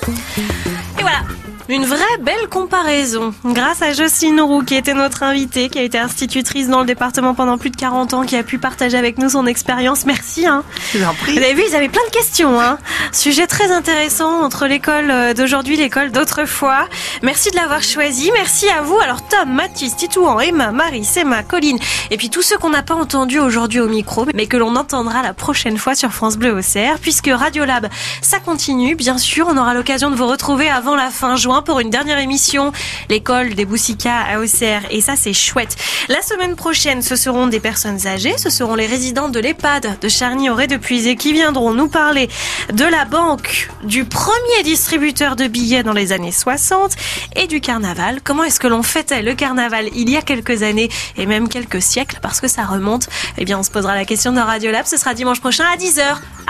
[0.08, 1.22] Et voilà,
[1.70, 3.34] une vraie belle comparaison.
[3.45, 7.34] Grâce à Jocelyne Roux, qui était notre invitée, qui a été institutrice dans le département
[7.34, 10.06] pendant plus de 40 ans, qui a pu partager avec nous son expérience.
[10.06, 10.45] Merci.
[10.45, 10.64] Hein.
[10.93, 12.60] Vous avez vu, ils avaient plein de questions.
[12.60, 12.78] Hein.
[13.14, 16.89] Sujet très intéressant entre l'école euh, d'aujourd'hui et l'école d'autrefois.
[17.22, 18.30] Merci de l'avoir choisi.
[18.34, 18.99] Merci à vous.
[18.99, 21.80] Alors Tom, Mathis, Titouan, Emma, Marie, Emma, Colline,
[22.12, 25.24] et puis tous ceux qu'on n'a pas entendus aujourd'hui au micro, mais que l'on entendra
[25.24, 27.88] la prochaine fois sur France Bleu Auxerre, puisque Radiolab,
[28.22, 28.95] ça continue.
[28.95, 32.18] Bien sûr, on aura l'occasion de vous retrouver avant la fin juin pour une dernière
[32.18, 32.72] émission,
[33.12, 35.76] l'école des Boussicas à Auxerre, et ça c'est chouette.
[36.10, 40.10] La semaine prochaine, ce seront des personnes âgées, ce seront les résidents de l'EHPAD de
[40.10, 42.28] Charny-Auré de Puisé qui viendront nous parler
[42.74, 46.94] de la banque, du premier distributeur de billets dans les années 60
[47.36, 48.22] et du carnaval.
[48.24, 51.84] Comment est-ce que l'on fêtait le carnaval il y a quelques années et même quelques
[51.84, 52.18] siècles?
[52.20, 54.88] Parce que ça remonte Eh bien, on se posera la question dans Radiolab.
[54.88, 56.02] Ce sera dimanche prochain à 10h.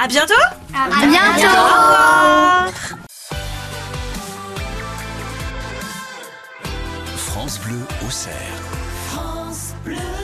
[0.01, 0.33] À bientôt
[0.73, 1.45] À bientôt.
[1.45, 3.02] Au revoir
[7.43, 8.33] France Bleu Auxerre.
[9.09, 10.22] France Bleu.